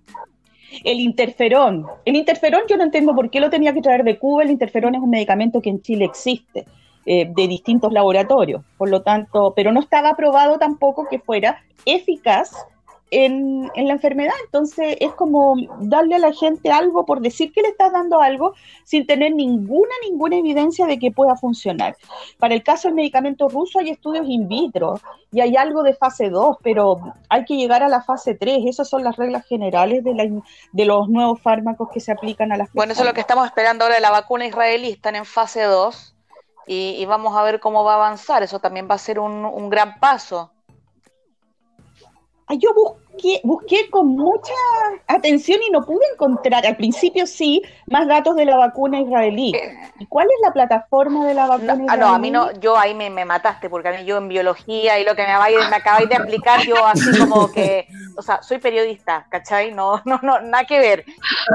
[0.83, 1.85] el interferón.
[2.05, 4.43] El interferón yo no entiendo por qué lo tenía que traer de Cuba.
[4.43, 6.65] El interferón es un medicamento que en Chile existe.
[7.05, 12.53] Eh, de distintos laboratorios, por lo tanto, pero no estaba aprobado tampoco que fuera eficaz
[13.13, 14.33] en, la enfermedad.
[14.45, 18.53] Entonces es como darle a la gente algo por decir que le estás dando algo
[18.83, 21.95] sin tener ninguna, ninguna evidencia de que pueda funcionar.
[22.39, 24.99] Para el caso del medicamento ruso hay estudios in vitro
[25.31, 26.99] y hay algo de fase 2, pero
[27.29, 28.63] hay que llegar a la fase 3.
[28.65, 30.23] Esas son las reglas generales de, la,
[30.71, 32.75] de los nuevos fármacos que se aplican a las personas.
[32.75, 34.89] Bueno, eso es lo que estamos esperando ahora de la vacuna israelí.
[34.89, 36.15] Están en fase 2
[36.65, 38.41] y, vamos a ver cómo va a avanzar.
[38.41, 40.52] Eso también va a ser un, un gran paso
[42.49, 44.53] yo busqué, busqué con mucha
[45.07, 49.53] atención y no pude encontrar, al principio sí, más datos de la vacuna israelí.
[49.55, 51.87] Eh, ¿Y cuál es la plataforma de la vacuna israelí?
[51.89, 54.99] Ah, no, a mí no, yo ahí me, mataste, porque a mí yo en biología
[54.99, 58.59] y lo que me, me acabáis de explicar, yo así como que, o sea, soy
[58.59, 59.71] periodista, ¿cachai?
[59.71, 61.05] No, no, no, nada que ver.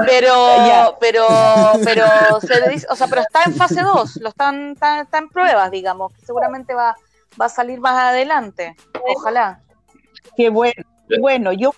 [0.05, 1.25] Pero, pero,
[1.83, 2.05] pero,
[2.89, 6.25] o sea, pero está en fase 2, lo están, está, está en pruebas, digamos, que
[6.25, 6.95] seguramente va,
[7.39, 8.75] va a salir más adelante.
[9.15, 9.61] Ojalá.
[10.35, 10.83] Qué bueno.
[11.19, 11.71] Bueno, yo,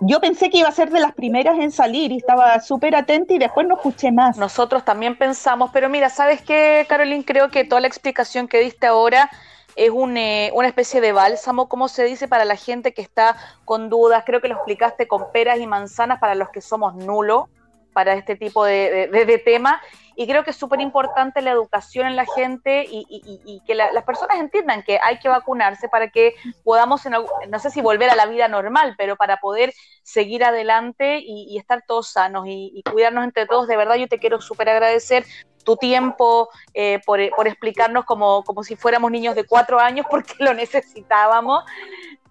[0.00, 3.34] yo pensé que iba a ser de las primeras en salir y estaba súper atenta
[3.34, 4.38] y después no escuché más.
[4.38, 7.22] Nosotros también pensamos, pero mira, ¿sabes qué, Carolyn?
[7.22, 9.30] Creo que toda la explicación que diste ahora
[9.76, 13.36] es un, eh, una especie de bálsamo, como se dice, para la gente que está
[13.66, 14.24] con dudas.
[14.24, 17.50] Creo que lo explicaste con peras y manzanas para los que somos nulo
[17.96, 19.80] para este tipo de, de tema
[20.18, 24.38] y creo que es súper importante la educación en la gente y, que las personas
[24.38, 27.02] entiendan que hay que vacunarse para que podamos,
[27.48, 31.84] no sé si volver a la vida normal, pero para poder seguir adelante y, estar
[31.86, 33.68] todos sanos y, cuidarnos entre todos.
[33.68, 35.26] De verdad, yo te quiero súper agradecer
[35.64, 40.34] tu tiempo eh, por, por, explicarnos como, como si fuéramos niños de cuatro años porque
[40.38, 41.64] lo necesitábamos.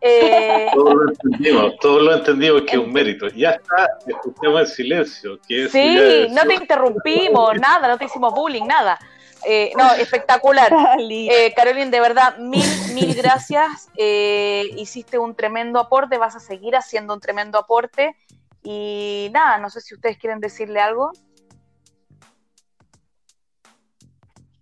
[0.01, 3.27] Eh, todos lo entendimos, todos lo entendimos que es un mérito.
[3.29, 5.39] Ya está, escuchamos el silencio.
[5.47, 8.99] Que sí, no te interrumpimos, nada, no te hicimos bullying, nada.
[9.47, 10.71] Eh, no, espectacular.
[10.99, 13.89] Eh, Carolina, de verdad, mil, mil gracias.
[13.95, 18.15] Eh, hiciste un tremendo aporte, vas a seguir haciendo un tremendo aporte.
[18.63, 21.11] Y nada, no sé si ustedes quieren decirle algo.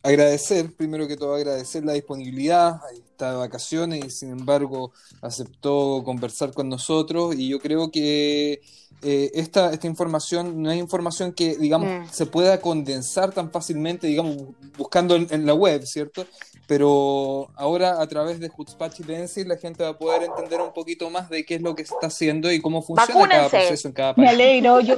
[0.04, 2.82] agradecer, primero que todo agradecer la disponibilidad,
[3.14, 8.62] está de vacaciones y sin embargo aceptó conversar con nosotros y yo creo que
[9.02, 12.10] eh, esta, esta información no es información que, digamos, mm.
[12.12, 14.38] se pueda condensar tan fácilmente, digamos,
[14.78, 16.26] buscando en, la web, ¿cierto?
[16.68, 21.10] Pero ahora a través de Hutzpah Chilensis la gente va a poder entender un poquito
[21.10, 23.94] más de qué es lo que se está haciendo y cómo funciona cada proceso en
[23.94, 24.26] cada país.
[24.26, 24.96] Me alegro, yo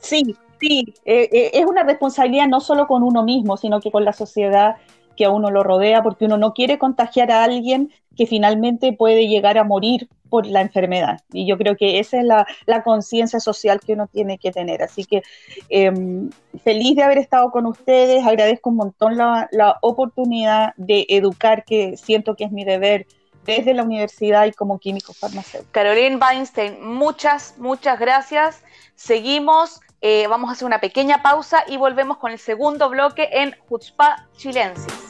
[0.00, 4.04] sí, Sí, eh, eh, es una responsabilidad no solo con uno mismo, sino que con
[4.04, 4.76] la sociedad
[5.16, 9.28] que a uno lo rodea, porque uno no quiere contagiar a alguien que finalmente puede
[9.28, 11.20] llegar a morir por la enfermedad.
[11.32, 14.82] Y yo creo que esa es la, conciencia social que uno tiene que tener.
[14.82, 15.22] Así que
[15.68, 16.30] em,
[16.62, 21.96] feliz de haber estado con ustedes, agradezco un montón la, la oportunidad de educar, que
[21.96, 23.06] siento que es mi deber
[23.44, 25.70] desde la universidad y como químico farmacéutico.
[25.72, 28.62] Caroline Weinstein, muchas, muchas gracias.
[28.96, 33.56] Seguimos eh, vamos a hacer una pequeña pausa y volvemos con el segundo bloque en
[33.68, 35.05] Jutzpa Chilensis.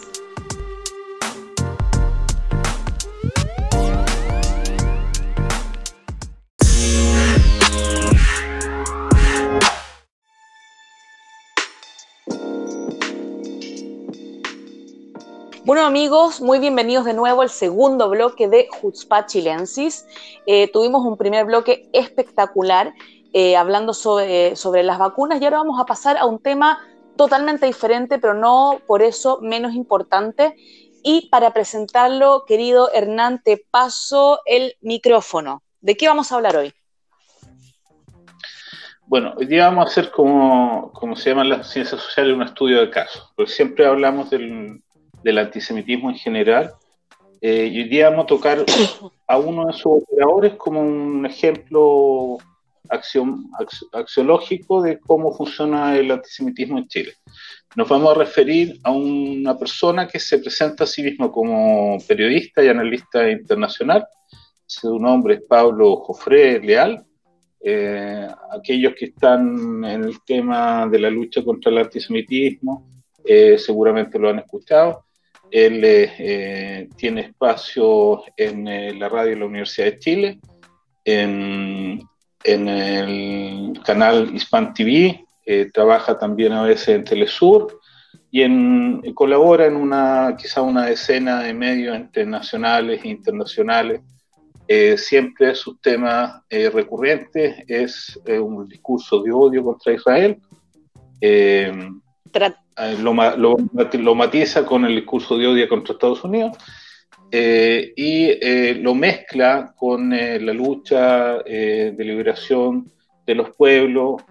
[15.66, 20.07] Bueno amigos, muy bienvenidos de nuevo al segundo bloque de Jutzpa Chilensis.
[20.46, 22.94] Eh, tuvimos un primer bloque espectacular
[23.33, 26.79] eh, hablando sobre, sobre las vacunas y ahora vamos a pasar a un tema
[27.16, 30.55] totalmente diferente, pero no por eso menos importante.
[31.02, 35.64] Y para presentarlo, querido Hernán, te paso el micrófono.
[35.81, 36.72] ¿De qué vamos a hablar hoy?
[39.09, 42.42] Bueno, hoy día vamos a hacer como, como se llama en las ciencias sociales un
[42.44, 44.81] estudio de casos, porque siempre hablamos del,
[45.26, 46.72] del antisemitismo en general,
[47.40, 48.64] eh, y hoy día vamos a tocar
[49.26, 52.38] a uno de sus operadores como un ejemplo
[52.88, 53.50] acción,
[53.92, 57.14] axiológico de cómo funciona el antisemitismo en Chile.
[57.74, 62.62] Nos vamos a referir a una persona que se presenta a sí mismo como periodista
[62.62, 64.06] y analista internacional.
[64.64, 67.04] Su nombre es Pablo Jofré Leal.
[67.60, 72.86] Eh, aquellos que están en el tema de la lucha contra el antisemitismo
[73.24, 75.06] eh, seguramente lo han escuchado.
[75.50, 80.40] Él eh, tiene espacio en la radio de la Universidad de Chile,
[81.04, 82.06] en
[82.46, 87.80] en el canal Hispan TV, eh, trabaja también a veces en Telesur
[88.30, 94.00] y en, colabora en una, quizá una decena de medios internacionales e internacionales.
[94.68, 100.38] Eh, siempre sus temas eh, recurrentes es un discurso de odio contra Israel.
[102.98, 106.58] Lo, lo, matiza con el discurso de odio contra Estados Unidos
[107.30, 112.92] eh, y eh, lo mezcla con eh, la lucha de liberación
[113.26, 114.22] de los pueblos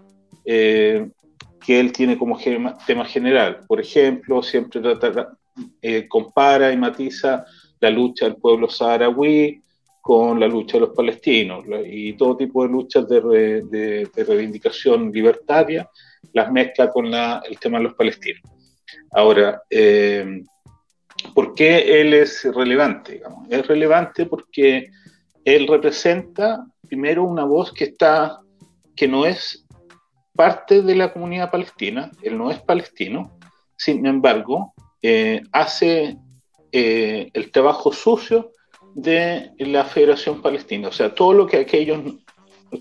[0.45, 3.61] que él tiene como tema general.
[3.67, 4.81] Por ejemplo, siempre
[6.07, 7.45] compara y matiza
[7.79, 9.59] la lucha del pueblo saharaui
[10.01, 15.89] con la lucha de los palestinos y todo tipo de luchas de, reivindicación libertaria
[16.35, 18.43] las mezcla con el tema de los palestinos.
[19.11, 19.63] Ahora,
[21.33, 23.21] ¿Por qué él es relevante?
[23.49, 24.89] Es relevante porque
[25.43, 28.41] él representa primero una voz que está,
[28.95, 29.65] que no es
[30.35, 33.37] parte de la comunidad palestina, él no es palestino,
[33.77, 36.17] sin embargo, eh, hace
[36.71, 38.51] eh, el trabajo sucio
[38.93, 42.01] de la Federación Palestina, o sea, todo lo que aquellos,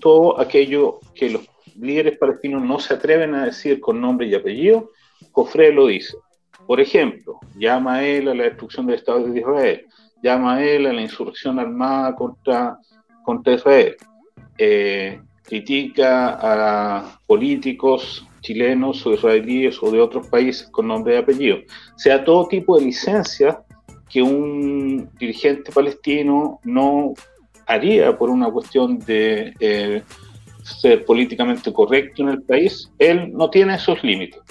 [0.01, 1.47] todo aquello que los
[1.79, 4.91] líderes palestinos no se atreven a decir con nombre y apellido,
[5.31, 6.17] Jofre lo dice.
[6.65, 9.85] Por ejemplo, llama a él a la destrucción del Estado de Israel,
[10.21, 12.79] llama a él a la insurrección armada contra,
[13.23, 13.95] contra Israel,
[14.57, 21.57] eh, critica a políticos chilenos o israelíes o de otros países con nombre y apellido.
[21.95, 23.57] Sea, todo tipo de licencias
[24.09, 27.13] que un dirigente palestino no
[27.67, 30.03] haría por una cuestión de eh,
[30.65, 34.41] ser políticamente correcto en el país, él no tiene esos límites.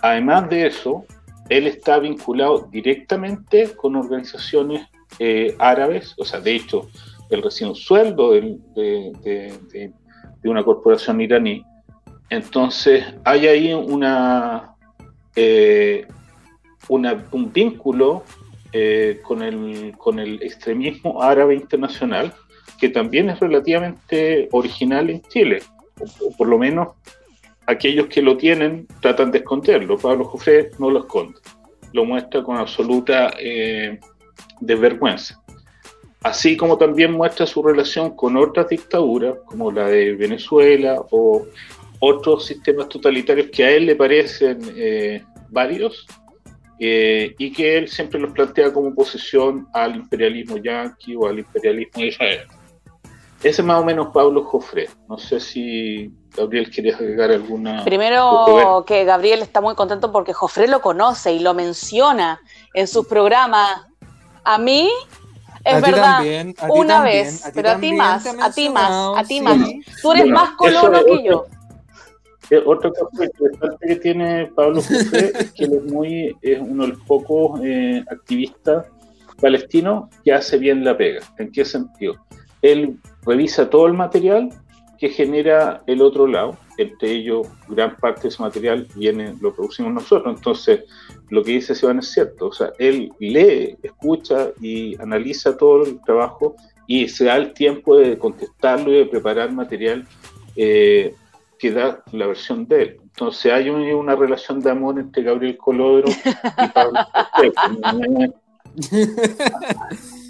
[0.00, 1.04] Además de eso,
[1.48, 4.86] él está vinculado directamente con organizaciones
[5.18, 6.88] eh, árabes, o sea, de hecho,
[7.30, 9.92] él recibe un sueldo de,
[10.44, 11.64] una corporación iraní.
[12.30, 14.74] Entonces, hay ahí una,
[15.34, 16.06] eh,
[16.88, 18.24] un vínculo
[18.72, 22.32] eh, con, el, con el extremismo árabe internacional
[22.82, 25.62] que también es relativamente original en Chile,
[26.00, 26.88] o, por lo menos
[27.64, 29.96] aquellos que lo tienen tratan de esconderlo.
[29.96, 31.38] Pablo Jofré no lo esconde,
[31.92, 34.00] lo muestra con absoluta eh,
[34.60, 35.40] desvergüenza.
[36.24, 41.46] Así como también muestra su relación con otras dictaduras, como la de Venezuela o
[42.00, 46.04] otros sistemas totalitarios que a él le parecen eh, válidos
[46.80, 52.00] eh, y que él siempre los plantea como oposición al imperialismo yanqui o al imperialismo
[52.00, 52.40] de Israel.
[53.42, 54.88] Ese es más o menos Pablo Jofré.
[55.08, 57.84] No sé si Gabriel quería agregar alguna.
[57.84, 62.40] Primero que Gabriel está muy contento porque Jofré lo conoce y lo menciona
[62.72, 63.82] en sus programas.
[64.44, 64.88] A mí
[65.64, 66.22] es verdad,
[66.68, 69.58] una vez, pero a ti más, a ti más, a ti más.
[70.00, 71.46] Tú eres más colono que yo.
[72.66, 76.88] Otra cosa interesante que tiene Pablo Jofré es que él es, muy, es uno de
[76.90, 78.86] los pocos eh, activistas
[79.40, 81.20] palestinos que hace bien la pega.
[81.38, 82.14] ¿En qué sentido?
[82.62, 84.50] Él revisa todo el material
[85.02, 89.92] que genera el otro lado, entre ellos gran parte de ese material viene, lo producimos
[89.92, 90.84] nosotros, entonces
[91.28, 96.00] lo que dice Seban es cierto, o sea, él lee, escucha y analiza todo el
[96.04, 96.54] trabajo
[96.86, 100.06] y se da el tiempo de contestarlo y de preparar material
[100.54, 101.16] eh,
[101.58, 103.00] que da la versión de él.
[103.02, 107.00] Entonces hay una relación de amor entre Gabriel Colodro y Pablo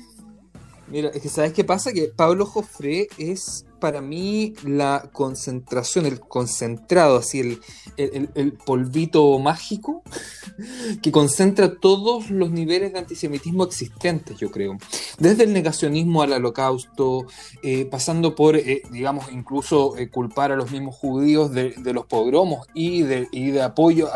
[0.92, 1.90] Mira, es que ¿sabes qué pasa?
[1.90, 7.58] Que Pablo Jofré es para mí la concentración, el concentrado, así
[7.96, 10.04] el, polvito mágico
[11.02, 14.78] que concentra todos los niveles de antisemitismo existentes, yo creo.
[15.18, 17.26] Desde el negacionismo al holocausto,
[17.64, 22.68] eh, pasando por, eh, digamos, incluso eh, culpar a los mismos judíos de, los pogromos
[22.74, 24.08] y de, apoyo,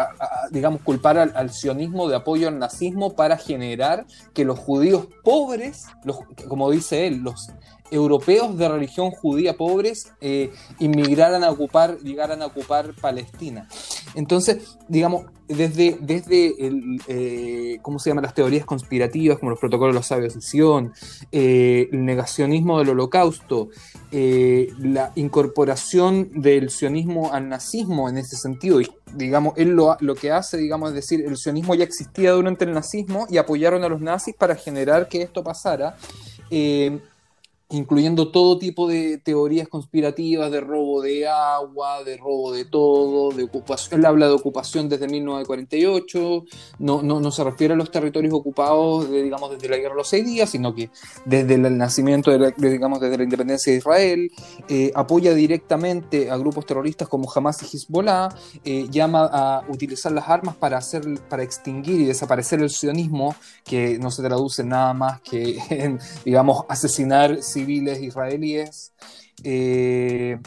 [0.53, 5.87] digamos, culpar al, sionismo de apoyo al nazismo para generar que los judíos pobres,
[6.47, 7.49] como dice él, los
[7.91, 13.69] europeos de religión judía pobres eh, inmigraran a ocupar, llegaran a ocupar Palestina.
[14.15, 19.95] Entonces, digamos, desde, desde el, eh, ¿cómo se llaman las teorías conspirativas, como los protocolos
[19.95, 20.37] de la sabios
[21.31, 23.69] eh, el negacionismo del holocausto,
[24.11, 30.31] la incorporación del sionismo al nazismo en ese sentido, y digamos, él lo, lo que
[30.31, 34.01] hace, digamos, es decir, el sionismo ya existía durante el nazismo y apoyaron a los
[34.01, 35.97] nazis para generar que esto pasara
[37.71, 43.45] incluyendo todo tipo de teorías conspirativas de robo de agua, de robo de todo, de
[43.45, 44.01] ocupación.
[44.01, 46.45] Él habla de ocupación desde 1948,
[46.79, 50.09] no, no, no se refiere a los territorios ocupados, digamos, desde la guerra de los
[50.09, 50.91] seis días, sino que
[51.25, 54.31] desde el nacimiento, de, digamos, desde la independencia de Israel,
[54.69, 58.29] eh, apoya directamente a grupos terroristas como Hamas y Hezbollah,
[58.65, 63.99] eh, llama a utilizar las armas para, hacer, para extinguir y desaparecer el sionismo, que
[63.99, 68.93] no se traduce nada más que en, digamos, asesinar civiles israelíes.
[69.43, 70.39] Eh,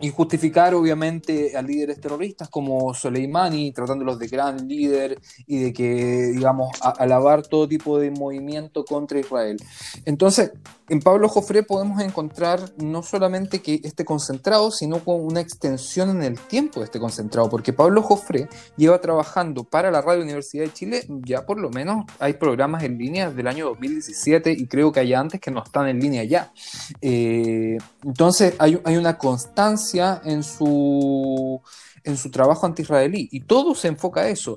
[0.00, 6.32] y justificar obviamente a líderes terroristas como Soleimani, tratándolos de gran líder y de que,
[6.34, 9.56] digamos, alabar todo tipo de movimiento contra Israel.
[10.04, 10.52] Entonces,
[10.88, 16.22] en Pablo Jofré podemos encontrar no solamente que este concentrado, sino con una extensión en
[16.22, 20.72] el tiempo de este concentrado, porque Pablo Jofré lleva trabajando para la Radio Universidad de
[20.72, 25.00] Chile, ya por lo menos hay programas en línea del año 2017 y creo que
[25.00, 26.52] hay antes que no están en línea ya.
[27.00, 31.62] Eh, entonces, hay, hay una constancia en su
[32.04, 33.28] en su trabajo anti-israelí.
[33.32, 34.56] Y todo se enfoca a eso.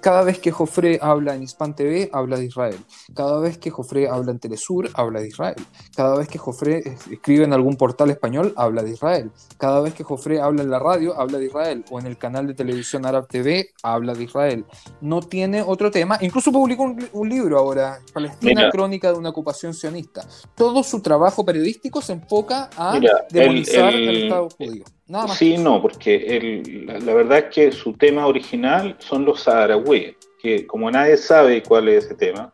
[0.00, 2.78] Cada vez que Jofre habla en Hispan TV, habla de Israel.
[3.14, 5.56] Cada vez que Jofre habla en Telesur, habla de Israel.
[5.94, 9.30] Cada vez que Jofre escribe en algún portal español, habla de Israel.
[9.58, 11.84] Cada vez que Jofre habla en la radio, habla de Israel.
[11.90, 14.64] O en el canal de televisión Arab TV, habla de Israel.
[15.00, 16.18] No tiene otro tema.
[16.20, 20.26] Incluso publicó un, libro ahora, Palestina, crónica de una ocupación sionista.
[20.54, 22.98] Todo su trabajo periodístico se enfoca a
[23.30, 24.84] demonizar el, Estado judío.
[25.36, 30.90] Sí, no, porque la, verdad es que su tema original son los saharauíes, que como
[30.90, 32.52] nadie sabe cuál es ese tema,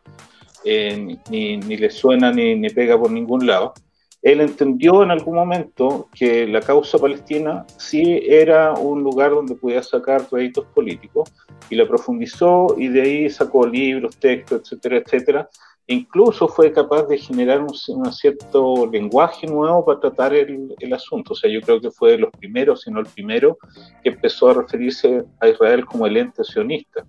[0.63, 3.73] eh, ni, le suena ni, ni, pega por ningún lado,
[4.21, 9.83] él entendió en algún momento que la causa palestina sí era un lugar donde podía
[9.83, 11.29] sacar réditos políticos
[11.69, 15.49] y lo profundizó y de ahí sacó libros, textos, etcétera, etcétera,
[15.87, 17.73] incluso fue capaz de generar un,
[18.13, 21.33] cierto lenguaje nuevo para tratar el, asunto.
[21.33, 23.57] O sea, yo creo que fue de los primeros, si no el primero,
[24.01, 27.05] que empezó a referirse a Israel como el ente sionista.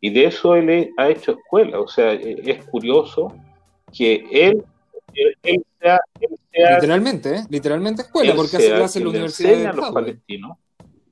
[0.00, 1.80] Y de eso él ha hecho escuela.
[1.80, 3.32] O sea, e, es curioso
[3.92, 4.64] que él,
[5.42, 5.98] él, sea,
[6.74, 7.44] Literalmente, ¿eh?
[7.48, 9.66] Literalmente escuela, porque hace clase en la universidad.
[9.66, 10.58] a los palestinos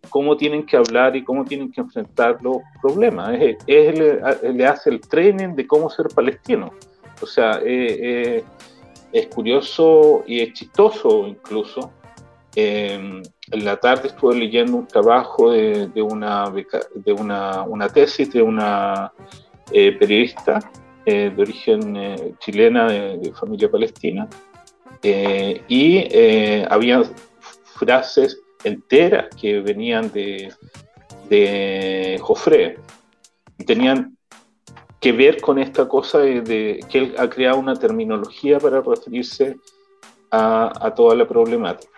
[0.08, 3.38] cómo tienen que hablar y cómo tienen que enfrentar los problemas.
[3.66, 4.20] él
[4.54, 6.72] le hace el training de cómo ser palestino.
[7.20, 8.44] O sea, eh, eh,
[9.12, 11.92] es curioso y es chistoso incluso.
[12.54, 19.12] Em, en la tarde estuve leyendo un trabajo de, una, de una, tesis de una
[19.72, 20.58] eh, periodista
[21.04, 24.28] de origen chilena de, familia palestina
[25.02, 26.04] y
[26.68, 27.02] había
[27.64, 30.52] frases enteras que venían de,
[31.28, 32.78] de Jofre
[33.58, 34.16] y tenían
[35.00, 39.56] que ver con esta cosa de, que él ha creado una terminología para referirse
[40.30, 41.90] a, toda la problemática.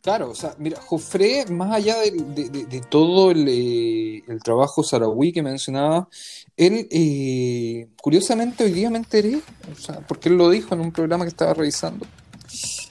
[0.00, 6.08] Claro, o sea, mira, Jofre, más allá de, todo eh, el, trabajo saraui que mencionaba,
[6.56, 9.40] él, eh, curiosamente, hoy día me enteré,
[9.72, 12.06] o sea, porque él lo dijo en un programa que estaba revisando,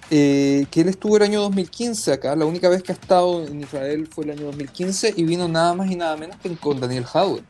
[0.10, 3.62] eh, que él estuvo el año 2015 acá, la única vez que ha estado en
[3.62, 7.06] Israel fue el año 2015 y vino nada más y nada menos que con Daniel
[7.14, 7.43] Howard.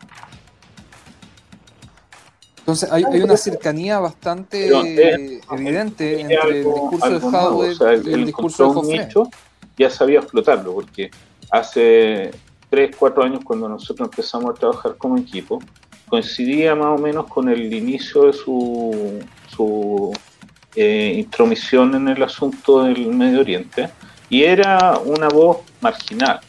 [2.59, 4.67] Entonces hay, una cercanía bastante
[5.51, 9.29] evidente entre el discurso de Howard y el discurso de Jofre.
[9.77, 11.11] Ya sabía explotarlo, porque
[11.49, 12.31] hace
[12.69, 15.59] 3, 4 años cuando nosotros empezamos a trabajar como equipo,
[16.07, 19.19] coincidía más o menos con el inicio de su,
[19.53, 20.13] su
[20.75, 23.89] eh, intromisión en el asunto del Medio Oriente
[24.29, 26.39] y era una voz marginal.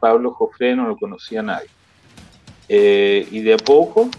[0.00, 1.68] Pablo Jofre no lo conocía nadie.
[2.68, 4.10] Eh, y de a poco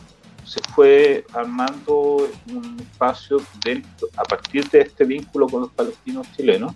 [0.45, 6.73] se fue armando un espacio dentro, a partir de este vínculo con los palestinos chilenos,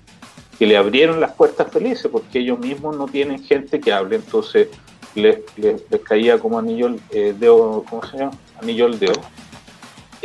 [0.60, 4.68] que le abrieron las puertas felices, porque ellos mismos no tienen gente que hable, entonces
[5.16, 8.34] les, les, caía como anillo el dedo, ¿cómo se llama?
[8.62, 9.22] Anillo el dedo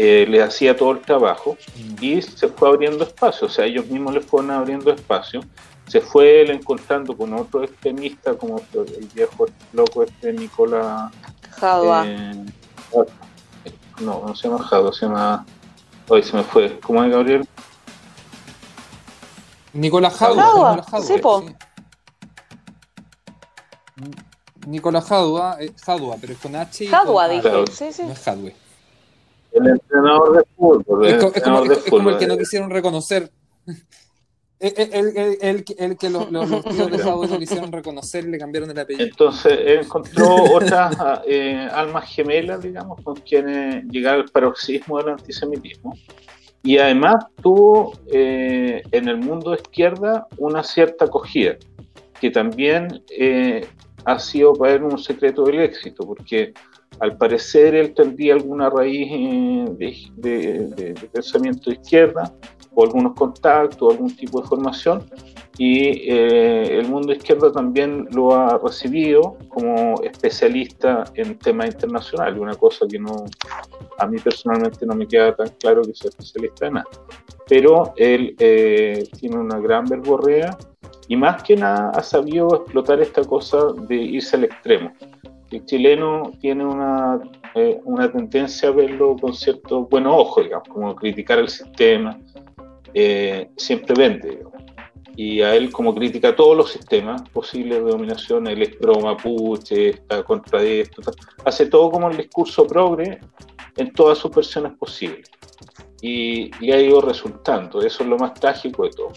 [0.01, 1.59] eh, le hacía todo el trabajo
[2.01, 5.40] y se fue abriendo espacio, o sea, ellos mismos le fueron abriendo espacio.
[5.88, 11.11] Se fue él encontrando con otro extremista como el viejo loco este Nicolás.
[11.51, 12.05] Jadua.
[12.07, 12.44] Eh,
[14.01, 15.44] no, no se llama Jadua, se llama.
[16.07, 16.78] Hoy se me fue.
[16.78, 17.49] ¿Cómo es Gabriel?
[19.72, 20.84] Nicolás Jadua.
[21.03, 21.44] sí, po.
[24.64, 26.86] Nicolás Jadua, eh, Jadua, pero es con H.
[26.86, 27.51] Jadua, dije.
[27.72, 28.03] Sí, sí.
[28.05, 28.67] No es Jadwe.
[29.59, 31.06] El entrenador de fútbol.
[31.06, 31.24] es,
[31.90, 33.30] como, el que no quisieron reconocer.
[34.61, 39.06] El, que los, los, tíos de Jadwe no quisieron reconocer y le cambiaron el apellido.
[39.06, 40.96] Entonces encontró otras
[41.28, 45.94] eh, almas gemelas, digamos, con quienes llegar al paroxismo del antisemitismo.
[46.64, 51.56] Y además tuvo eh, en el mundo de izquierda una cierta acogida,
[52.20, 53.64] que también eh,
[54.04, 56.52] ha sido para él un secreto del éxito, porque
[57.01, 62.32] al parecer él tendría alguna raíz eh, de, pensamiento de izquierda
[62.74, 65.05] o algunos contactos, algún tipo de formación
[65.59, 72.39] y eh, el mundo de izquierda también lo ha recibido como especialista en temas internacionales,
[72.39, 73.24] una cosa que no
[73.99, 76.86] a mí personalmente no me queda tan claro que sea especialista en nada.
[77.49, 80.57] Pero él eh, tiene una gran verborrea
[81.09, 83.59] y más que nada ha sabido explotar esta cosa
[83.89, 84.93] de irse al extremo
[85.51, 87.20] el chileno tiene una,
[87.55, 92.18] eh, una tendencia a verlo con cierto buenos ojos, digamos, como criticar el sistema,
[92.94, 94.42] eh, siempre vende,
[95.16, 99.90] Y a él, como critica todos los sistemas posibles de dominación, él es pro mapuche,
[99.90, 101.03] está contra esto,
[101.44, 103.18] hace todo como el discurso progre
[103.76, 105.30] en todas sus versiones posibles.
[106.01, 107.82] y le ha ido resultando.
[107.82, 109.12] Eso es lo más trágico de todo.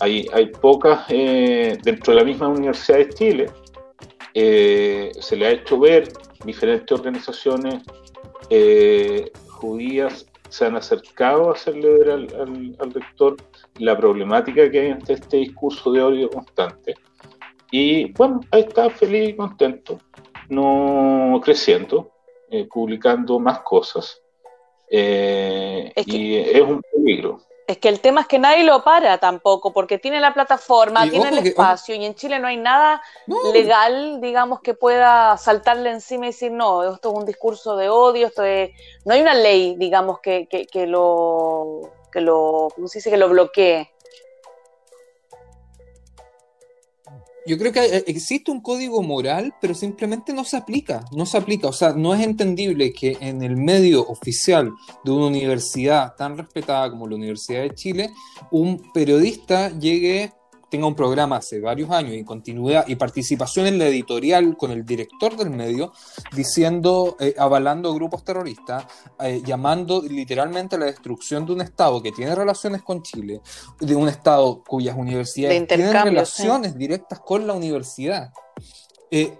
[0.00, 3.50] Hay, hay pocas, eh, dentro de la misma Universidad de Chile,
[4.34, 6.08] eh, se le ha hecho ver
[6.44, 7.82] diferentes organizaciones
[8.50, 13.36] eh, judías se han acercado a hacerle ver al, rector
[13.78, 16.94] la problemática que hay entre este discurso de odio constante.
[17.70, 19.98] Y bueno, ahí está feliz y contento,
[20.50, 22.12] no creciendo,
[22.70, 24.20] publicando más cosas.
[24.90, 27.40] y es un peligro.
[27.66, 31.28] Es que el tema es que nadie lo para tampoco, porque tiene la plataforma, tiene
[31.28, 33.00] el espacio, y en Chile no hay nada
[33.52, 38.26] legal, digamos, que pueda saltarle encima y decir, no, esto es un discurso de odio,
[38.26, 38.70] esto es...
[39.04, 43.10] No hay una ley, digamos, que, que, que lo, que lo, ¿cómo se dice?
[43.10, 43.90] Que lo bloquee.
[47.44, 51.38] Yo creo que eh, existe un código moral, pero simplemente no se aplica, no se
[51.38, 51.68] aplica.
[51.68, 54.70] O sea, no es entendible que en el medio oficial
[55.04, 58.10] de una universidad tan respetada como la Universidad de Chile,
[58.50, 60.32] un periodista llegue
[60.72, 64.86] tenga un programa hace varios años y continuidad y participación en la editorial con el
[64.86, 65.92] director del medio,
[66.34, 68.86] diciendo, eh, avalando grupos terroristas,
[69.20, 73.42] eh, llamando literalmente a la destrucción de un Estado que tiene relaciones con Chile,
[73.80, 78.32] de un Estado cuyas universidades tienen relaciones directas con la universidad.
[79.10, 79.36] Eh,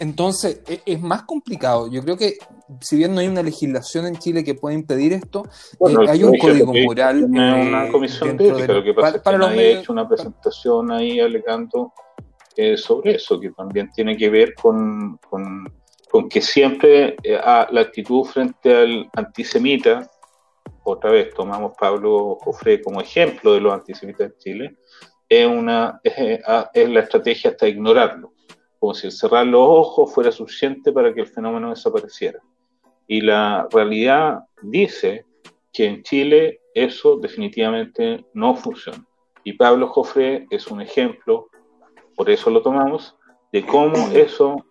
[0.00, 1.88] entonces, e, es más complicado.
[1.88, 2.36] Yo creo que
[2.80, 5.44] si bien no hay una legislación en Chile que pueda impedir esto,
[5.80, 7.24] eh, hay un código moral.
[7.24, 10.90] una eh, comisión de ética, lo que pasa es que nadie ha hecho una presentación
[10.92, 11.92] ahí alegando
[12.56, 18.76] eh, sobre eso, que también tiene que ver con, con, que siempre la actitud frente
[18.76, 20.10] al antisemita,
[20.84, 24.76] otra vez tomamos Pablo Jofre como ejemplo de los antisemitas en Chile,
[25.28, 28.32] es, una, es la estrategia hasta ignorarlo
[28.82, 32.40] como si cerrar los ojos fuera suficiente para que el fenómeno desapareciera.
[33.06, 35.26] Y la realidad dice
[35.72, 39.04] que en Chile eso definitivamente no funciona.
[39.44, 41.48] Y Pablo Jofre es un ejemplo,
[42.16, 43.16] por eso lo tomamos,
[43.52, 44.64] de cómo eso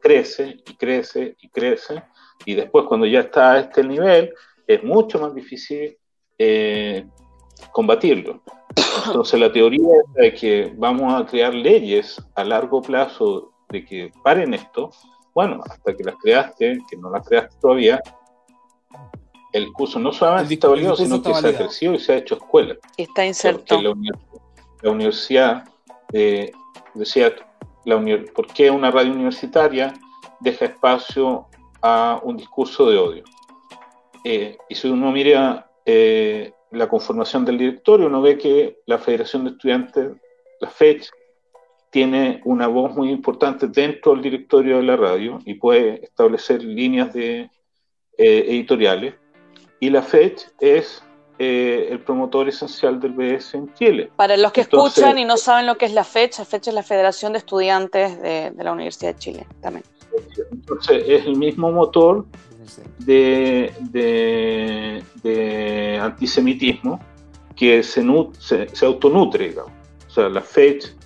[0.00, 2.02] crece y crece y crece.
[2.44, 4.32] Y después cuando ya está a este nivel,
[4.66, 5.96] es mucho más difícil
[6.38, 7.06] eh,
[7.72, 8.42] combatirlo.
[9.06, 14.54] Entonces la teoría de que vamos a crear leyes a largo plazo de que paren
[14.54, 14.90] esto,
[15.46, 18.02] bueno, hasta que las creaste, que no las creaste todavía,
[19.54, 22.34] el curso no solamente está validado, sino que se ha crecido y se ha hecho
[22.34, 22.76] escuela.
[22.98, 23.80] Está inserto.
[23.80, 23.94] La,
[24.82, 25.64] la, universidad,
[26.12, 26.52] eh,
[26.92, 27.34] decía,
[27.86, 27.98] la
[28.34, 29.94] ¿por qué una radio universitaria
[30.40, 31.46] deja espacio
[31.80, 33.24] a un discurso de odio?
[34.24, 39.44] Eh, y si uno mira eh, la conformación del directorio, uno ve que la Federación
[39.44, 40.12] de Estudiantes,
[40.60, 41.10] la FECH,
[41.90, 47.12] tiene una voz muy importante dentro del directorio de la radio y puede establecer líneas
[47.12, 47.50] de,
[48.16, 49.14] eh, editoriales.
[49.80, 51.02] Y la FECH es
[51.38, 54.10] eh, el promotor esencial del BS en Chile.
[54.14, 56.74] Para los que escuchan y no saben lo que es la FECH, la FECH es
[56.74, 59.84] la Federación de Estudiantes de, la Universidad de Chile también.
[60.52, 62.26] Entonces es el mismo motor
[62.98, 63.72] de,
[65.22, 67.00] de, antisemitismo
[67.56, 68.04] que se,
[68.38, 69.72] se, se autonutre, digamos.
[70.06, 70.99] O sea, la FECH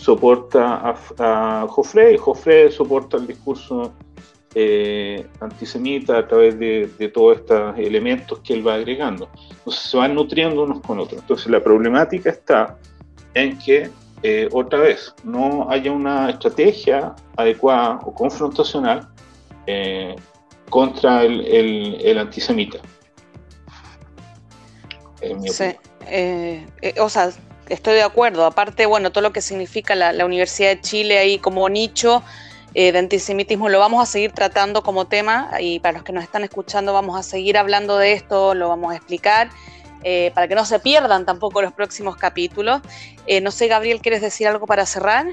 [0.00, 3.92] soporta a, a Joffre y Joffre soporta el discurso
[4.52, 9.28] eh, antisemita a través de, todos estos elementos que él va agregando.
[9.48, 11.20] Entonces se van nutriendo unos con otros.
[11.20, 12.76] Entonces la problemática está
[13.34, 13.90] en que,
[14.24, 19.08] eh, otra vez, no haya una estrategia adecuada o confrontacional
[19.68, 20.16] eh,
[20.68, 22.78] contra el, antisemita.
[25.20, 25.76] Sí.
[26.98, 27.30] o sea,
[27.70, 28.44] estoy de acuerdo.
[28.44, 32.22] Aparte, bueno, todo lo que significa la, Universidad de Chile ahí como nicho
[32.74, 36.22] eh, de antisemitismo lo vamos a seguir tratando como tema y para los que nos
[36.22, 39.50] están escuchando vamos a seguir hablando de esto, lo vamos a explicar.
[40.02, 42.80] Eh, para que no se pierdan tampoco los próximos capítulos.
[43.26, 45.26] Eh, no sé, Gabriel, ¿quieres decir algo para cerrar?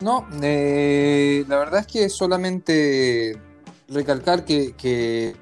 [0.00, 3.38] No, la verdad es que solamente
[3.88, 5.36] recalcar que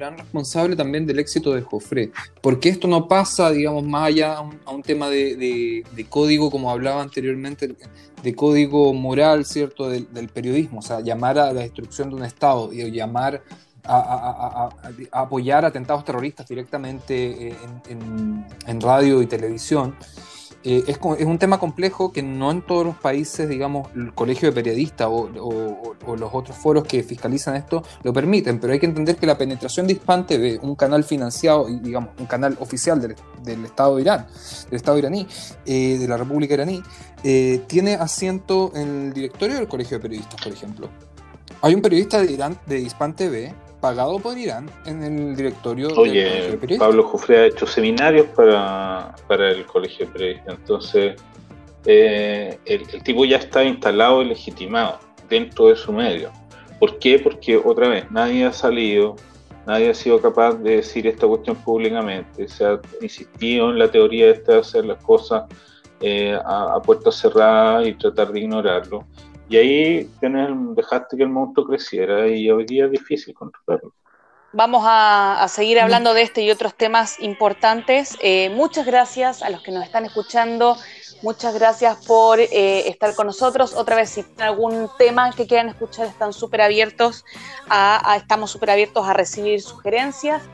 [0.00, 4.70] gran responsable también del éxito de Jofre, porque esto no pasa, digamos, más allá a
[4.70, 7.76] un, tema de, código, como hablaba anteriormente,
[8.22, 12.72] de código moral, ¿cierto?, del, periodismo, o sea, llamar a la destrucción de un Estado
[12.72, 13.42] y llamar
[13.84, 14.70] a,
[15.12, 17.54] apoyar atentados terroristas directamente
[18.66, 19.94] en radio y televisión.
[20.62, 24.54] Eh, es, un tema complejo que no en todos los países, digamos, el colegio de
[24.54, 29.26] periodistas o, los otros foros que fiscalizan esto lo permiten, pero hay que entender que
[29.26, 29.98] la penetración de
[30.62, 34.26] un canal financiado, digamos, un canal oficial del, Estado de Irán,
[34.68, 35.26] del Estado iraní,
[35.64, 36.82] eh, de la República iraní,
[37.24, 40.90] eh, tiene asiento en el directorio del colegio de periodistas, por ejemplo.
[41.62, 46.58] Hay un periodista de Irán, de Hispan TV, pagado por Irán en el directorio Oye,
[46.78, 51.22] Pablo Jufre ha hecho seminarios para, el colegio de periodistas, entonces
[51.86, 56.30] eh, el, tipo ya está instalado y legitimado dentro de su medio.
[56.78, 57.18] ¿Por qué?
[57.18, 59.16] Porque otra vez, nadie ha salido,
[59.66, 64.32] nadie ha sido capaz de decir esta cuestión públicamente, se ha insistido en la teoría
[64.32, 65.44] de hacer las cosas
[66.00, 69.06] eh, a, a puertas cerradas y tratar de ignorarlo.
[69.50, 70.10] Y ahí
[70.76, 73.92] dejaste que el monstruo creciera y hoy día es difícil controlarlo.
[74.52, 78.16] Vamos a, seguir hablando de este y otros temas importantes.
[78.20, 80.76] Eh, muchas gracias a los que nos están escuchando.
[81.22, 83.74] Muchas gracias por eh, estar con nosotros.
[83.74, 87.24] Otra vez, si tienen algún tema que quieran escuchar, están súper abiertos
[87.68, 90.44] a, estamos súper abiertos a recibir sugerencias.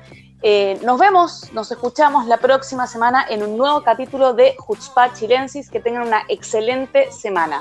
[0.42, 5.68] Eh, nos vemos, nos escuchamos la próxima semana en un nuevo capítulo de Jutzpah Chilensis.
[5.68, 7.60] Que tengan una excelente semana.